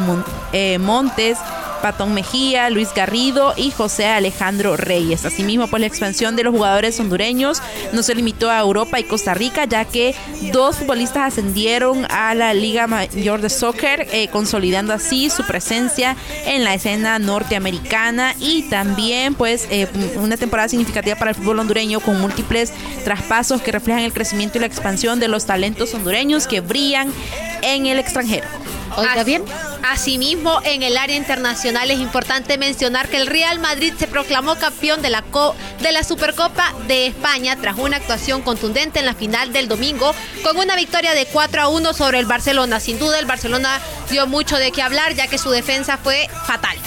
eh, 0.53 0.77
Montes, 0.79 1.37
Patón 1.85 2.15
Mejía, 2.15 2.71
Luis 2.71 2.89
Garrido 2.95 3.53
y 3.55 3.69
José 3.69 4.07
Alejandro 4.07 4.75
Reyes. 4.75 5.23
Asimismo, 5.23 5.67
pues 5.67 5.81
la 5.81 5.85
expansión 5.85 6.35
de 6.35 6.41
los 6.41 6.51
jugadores 6.51 6.99
hondureños 6.99 7.61
no 7.93 8.01
se 8.01 8.15
limitó 8.15 8.49
a 8.49 8.59
Europa 8.59 8.99
y 8.99 9.03
Costa 9.03 9.35
Rica, 9.35 9.65
ya 9.65 9.85
que 9.85 10.15
dos 10.51 10.77
futbolistas 10.77 11.27
ascendieron 11.27 12.07
a 12.09 12.33
la 12.33 12.55
Liga 12.55 12.87
Mayor 12.87 13.39
de 13.39 13.51
Soccer, 13.51 14.07
eh, 14.11 14.29
consolidando 14.29 14.93
así 14.93 15.29
su 15.29 15.43
presencia 15.43 16.15
en 16.47 16.63
la 16.63 16.73
escena 16.73 17.19
norteamericana 17.19 18.33
y 18.39 18.63
también 18.63 19.35
pues 19.35 19.67
eh, 19.69 19.87
una 20.15 20.37
temporada 20.37 20.69
significativa 20.69 21.15
para 21.17 21.29
el 21.29 21.37
fútbol 21.37 21.59
hondureño 21.59 21.99
con 21.99 22.19
múltiples 22.19 22.73
traspasos 23.03 23.61
que 23.61 23.71
reflejan 23.71 24.01
el 24.01 24.11
crecimiento 24.11 24.57
y 24.57 24.61
la 24.61 24.67
expansión 24.67 25.19
de 25.19 25.27
los 25.27 25.45
talentos 25.45 25.93
hondureños 25.93 26.47
que 26.47 26.61
brillan 26.61 27.13
en 27.61 27.85
el 27.85 27.99
extranjero. 27.99 28.47
Oiga 28.97 29.23
bien. 29.23 29.43
Asimismo, 29.83 30.59
en 30.63 30.83
el 30.83 30.97
área 30.97 31.15
internacional 31.15 31.91
es 31.91 31.99
importante 31.99 32.57
mencionar 32.57 33.07
que 33.09 33.17
el 33.17 33.27
Real 33.27 33.59
Madrid 33.59 33.93
se 33.97 34.07
proclamó 34.07 34.55
campeón 34.55 35.01
de 35.01 35.09
la, 35.09 35.21
co- 35.21 35.55
de 35.81 35.91
la 35.91 36.03
Supercopa 36.03 36.73
de 36.87 37.07
España 37.07 37.55
tras 37.61 37.77
una 37.77 37.97
actuación 37.97 38.41
contundente 38.41 38.99
en 38.99 39.05
la 39.05 39.13
final 39.13 39.53
del 39.53 39.67
domingo 39.67 40.13
con 40.43 40.57
una 40.57 40.75
victoria 40.75 41.13
de 41.13 41.25
4 41.27 41.61
a 41.61 41.67
1 41.67 41.93
sobre 41.93 42.19
el 42.19 42.25
Barcelona. 42.25 42.79
Sin 42.79 42.97
duda, 42.99 43.19
el 43.19 43.25
Barcelona 43.25 43.79
dio 44.09 44.27
mucho 44.27 44.57
de 44.57 44.71
qué 44.71 44.81
hablar 44.81 45.13
ya 45.13 45.27
que 45.27 45.37
su 45.37 45.49
defensa 45.49 45.97
fue 45.97 46.27
fatal. 46.47 46.77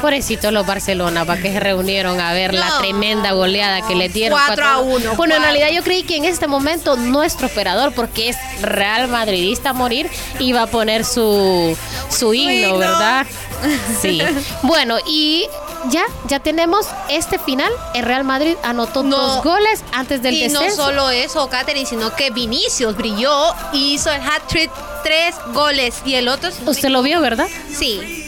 Pobrecito 0.00 0.50
los 0.50 0.66
Barcelona, 0.66 1.24
para 1.24 1.40
que 1.42 1.52
se 1.52 1.60
reunieron 1.60 2.20
a 2.20 2.32
ver 2.32 2.54
la 2.54 2.68
No. 2.68 2.78
tremenda 2.78 3.32
goleada 3.32 3.86
que 3.86 3.94
le 3.94 4.08
dieron. 4.08 4.38
Cuatro 4.46 4.66
a 4.66 4.78
uno, 4.78 5.14
Bueno, 5.16 5.34
en 5.36 5.42
realidad 5.42 5.68
yo 5.70 5.82
creí 5.82 6.02
que 6.02 6.16
en 6.16 6.24
este 6.24 6.46
momento 6.46 6.96
nuestro 6.96 7.46
operador, 7.48 7.92
porque 7.94 8.30
es 8.30 8.36
real 8.62 9.08
madridista 9.08 9.70
a 9.70 9.72
morir, 9.72 10.08
iba 10.38 10.62
a 10.62 10.66
poner 10.66 11.04
su, 11.04 11.76
su 12.08 12.34
himno. 12.34 12.78
¿verdad? 12.78 13.26
Sí. 14.00 14.22
Bueno, 14.62 14.96
y 15.06 15.44
ya, 15.90 16.02
ya 16.28 16.40
tenemos 16.40 16.86
este 17.10 17.38
final. 17.38 17.70
El 17.94 18.04
Real 18.04 18.24
Madrid 18.24 18.56
anotó 18.62 19.02
No. 19.02 19.16
dos 19.18 19.44
goles 19.44 19.84
antes 19.92 20.22
del 20.22 20.34
y 20.34 20.48
no 20.48 20.60
descenso. 20.60 20.86
solo 20.86 21.10
eso, 21.10 21.46
Katherine, 21.50 21.84
sino 21.84 22.14
que 22.16 22.30
Vinicius 22.30 22.96
brilló 22.96 23.52
y 23.74 23.92
hizo 23.94 24.10
el 24.10 24.22
hat-trick, 24.22 24.70
tres 25.04 25.34
goles. 25.52 25.96
Y 26.06 26.14
el 26.14 26.28
otro, 26.28 26.48
Usted 26.64 26.88
lo 26.88 27.02
vio, 27.02 27.20
¿verdad? 27.20 27.48
sí, 27.70 28.19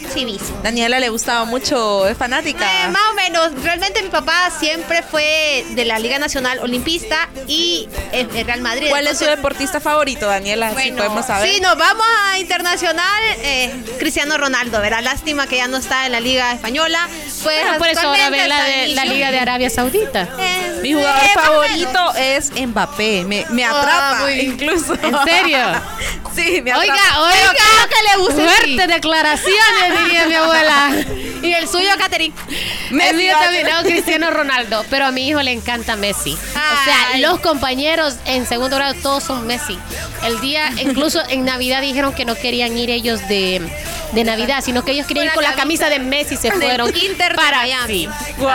Daniela 0.61 0.99
le 0.99 1.09
gustaba 1.09 1.45
mucho, 1.45 2.07
es 2.07 2.17
fanática. 2.17 2.65
Eh, 2.65 2.89
más 2.89 3.01
o 3.11 3.15
menos. 3.15 3.63
Realmente 3.63 4.01
mi 4.03 4.09
papá 4.09 4.49
siempre 4.57 5.03
fue 5.03 5.65
de 5.71 5.85
la 5.85 5.99
Liga 5.99 6.19
Nacional 6.19 6.59
Olimpista 6.59 7.29
y 7.47 7.87
el 8.11 8.29
el 8.35 8.45
Real 8.45 8.61
Madrid. 8.61 8.87
¿Cuál 8.89 9.07
es 9.07 9.17
su 9.17 9.25
deportista 9.25 9.79
favorito, 9.79 10.27
Daniela? 10.27 10.69
si 10.69 10.73
bueno, 10.75 10.97
podemos 10.97 11.25
saber. 11.25 11.49
Sí, 11.49 11.61
nos 11.61 11.77
vamos 11.77 12.05
a 12.31 12.39
internacional. 12.39 13.23
eh, 13.39 13.71
Cristiano 13.99 14.37
Ronaldo, 14.37 14.79
¿verdad? 14.81 15.01
Lástima 15.01 15.47
que 15.47 15.57
ya 15.57 15.67
no 15.67 15.77
está 15.77 16.05
en 16.05 16.11
la 16.11 16.19
Liga 16.19 16.51
Española. 16.53 17.07
Pues 17.43 17.61
Bueno, 17.61 17.77
por 17.77 17.87
eso 17.87 18.07
ahora 18.07 18.29
ve 18.29 18.47
la, 18.47 18.63
de, 18.63 18.87
la. 18.89 19.05
Liga 19.05 19.31
de 19.31 19.39
Arabia 19.39 19.69
Saudita. 19.69 20.29
Eh, 20.39 20.72
Mi 20.83 20.93
jugador 20.93 21.29
favorito 21.33 22.13
es 22.17 22.51
Mbappé. 22.51 23.23
Me, 23.23 23.45
me 23.49 23.63
atrapa, 23.63 24.19
muy 24.19 24.35
bien. 24.35 24.51
incluso. 24.51 24.93
¿En 24.95 25.15
serio? 25.23 25.57
sí, 26.35 26.61
me 26.61 26.73
atrapa. 26.73 26.81
Oiga, 26.81 27.21
oiga, 27.21 27.87
que 27.87 28.11
le 28.11 28.21
gusta 28.21 28.41
el 28.43 28.49
fuertes 28.49 28.87
declaraciones, 28.89 30.03
diría 30.05 30.27
mi 30.27 30.35
abuela. 30.35 30.91
Y 31.43 31.51
el 31.53 31.67
suyo, 31.67 31.89
Katherine. 31.97 32.33
El 32.89 33.17
mío 33.17 33.33
también, 33.37 33.67
no, 33.67 33.83
Cristiano 33.83 34.31
Ronaldo, 34.31 34.85
pero 34.89 35.07
a 35.07 35.11
mi 35.11 35.27
hijo 35.27 35.41
le 35.41 35.51
encanta 35.51 35.97
Messi. 35.97 36.31
O 36.31 36.85
sea, 36.85 36.97
Ay. 37.11 37.21
los 37.21 37.41
compañeros 37.41 38.15
en 38.25 38.45
segundo 38.47 38.77
grado 38.77 38.93
todos 39.03 39.25
son 39.25 39.45
Messi. 39.45 39.77
El 40.23 40.39
día, 40.39 40.69
incluso 40.81 41.21
en 41.27 41.43
Navidad 41.43 41.81
dijeron 41.81 42.13
que 42.13 42.23
no 42.23 42.35
querían 42.35 42.77
ir 42.77 42.89
ellos 42.89 43.27
de, 43.27 43.61
de 44.13 44.23
Navidad, 44.23 44.63
sino 44.63 44.83
que 44.83 44.91
ellos 44.91 45.07
querían 45.07 45.27
ir 45.27 45.33
Con 45.33 45.43
la 45.43 45.55
camisa 45.55 45.89
de 45.89 45.99
Messi, 45.99 46.37
se 46.37 46.51
fueron 46.51 46.91
Inter 46.95 47.35
para 47.35 47.59
Miami. 47.59 48.07
Wow. 48.37 48.49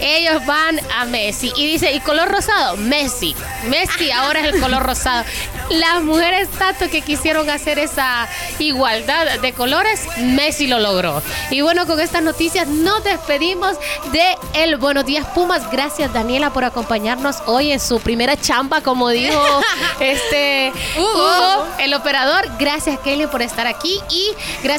Ellos 0.00 0.44
van 0.46 0.80
a 0.96 1.04
Messi 1.04 1.52
y 1.56 1.66
dice, 1.66 1.92
¿y 1.92 2.00
color 2.00 2.30
rosado? 2.30 2.76
Messi. 2.76 3.34
Messi 3.68 4.10
ahora 4.12 4.40
es 4.40 4.54
el 4.54 4.60
color 4.60 4.82
rosado. 4.82 5.24
las 5.70 6.02
mujeres 6.02 6.48
tanto 6.50 6.88
que 6.88 7.02
quisieron 7.02 7.50
hacer 7.50 7.78
esa 7.78 8.28
igualdad 8.58 9.40
de 9.40 9.52
colores, 9.52 10.06
Messi 10.18 10.66
lo 10.66 10.78
logró. 10.78 11.22
Y 11.50 11.60
bueno, 11.60 11.86
con 11.86 12.00
estas 12.00 12.22
noticias 12.22 12.66
nos 12.68 13.04
despedimos 13.04 13.76
de 14.12 14.36
El 14.54 14.76
Buenos 14.76 15.04
Días 15.04 15.26
Pumas. 15.34 15.70
Gracias 15.70 16.12
Daniela 16.12 16.52
por 16.52 16.64
acompañarnos 16.64 17.38
hoy 17.46 17.72
en 17.72 17.80
su 17.80 18.00
primera 18.00 18.36
chamba, 18.36 18.80
como 18.80 19.10
dijo 19.10 19.40
este 20.00 20.72
Hugo, 20.96 21.66
el 21.78 21.94
operador. 21.94 22.48
Gracias 22.58 22.98
Kelly 23.00 23.26
por 23.26 23.42
estar 23.42 23.66
aquí 23.66 24.00
y 24.10 24.30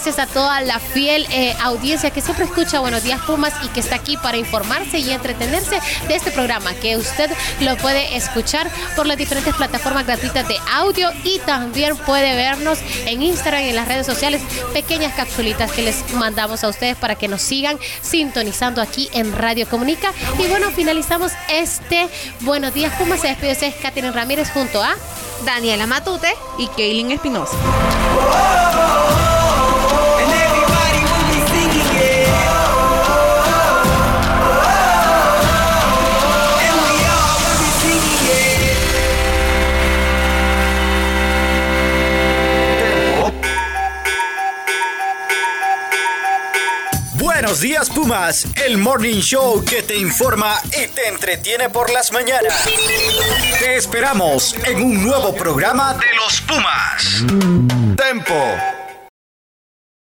a 0.07 0.25
toda 0.25 0.61
la 0.61 0.79
fiel 0.79 1.27
eh, 1.31 1.53
audiencia 1.61 2.11
que 2.11 2.21
siempre 2.21 2.45
escucha 2.45 2.79
Buenos 2.79 3.03
Días 3.03 3.19
Pumas 3.23 3.53
y 3.61 3.67
que 3.67 3.81
está 3.81 3.95
aquí 3.95 4.15
para 4.15 4.37
informarse 4.37 4.99
y 4.99 5.11
entretenerse 5.11 5.81
de 6.07 6.15
este 6.15 6.31
programa 6.31 6.73
que 6.75 6.95
usted 6.95 7.29
lo 7.59 7.75
puede 7.75 8.15
escuchar 8.15 8.71
por 8.95 9.05
las 9.05 9.17
diferentes 9.17 9.53
plataformas 9.53 10.07
gratuitas 10.07 10.47
de 10.47 10.55
audio 10.71 11.09
y 11.25 11.39
también 11.39 11.97
puede 11.97 12.35
vernos 12.35 12.79
en 13.05 13.21
Instagram 13.21 13.63
y 13.63 13.69
en 13.69 13.75
las 13.75 13.89
redes 13.89 14.05
sociales 14.05 14.41
pequeñas 14.71 15.13
capsulitas 15.13 15.73
que 15.73 15.81
les 15.81 16.13
mandamos 16.13 16.63
a 16.63 16.69
ustedes 16.69 16.95
para 16.95 17.15
que 17.15 17.27
nos 17.27 17.41
sigan 17.41 17.77
sintonizando 18.01 18.81
aquí 18.81 19.09
en 19.11 19.33
Radio 19.33 19.67
Comunica. 19.67 20.13
Y 20.39 20.47
bueno, 20.47 20.71
finalizamos 20.71 21.33
este 21.49 22.07
Buenos 22.41 22.73
Días 22.73 22.93
Pumas. 22.97 23.19
Se 23.19 23.27
despide 23.27 23.51
ustedes 23.51 23.75
Katherine 23.75 24.13
Ramírez 24.13 24.49
junto 24.51 24.81
a 24.81 24.95
Daniela 25.45 25.85
Matute 25.85 26.33
y 26.57 26.67
Kaylin 26.67 27.11
Espinosa. 27.11 27.57
Buenos 47.47 47.61
días 47.61 47.89
Pumas, 47.89 48.45
el 48.65 48.77
morning 48.77 49.21
show 49.21 49.63
que 49.63 49.81
te 49.81 49.95
informa 49.95 50.59
y 50.65 50.87
te 50.87 51.07
entretiene 51.07 51.69
por 51.69 51.89
las 51.89 52.11
mañanas. 52.11 52.67
Te 53.57 53.77
esperamos 53.77 54.53
en 54.65 54.83
un 54.83 55.01
nuevo 55.01 55.33
programa 55.33 55.93
de 55.93 56.13
los 56.13 56.41
Pumas. 56.41 57.23
Tempo. 57.95 58.76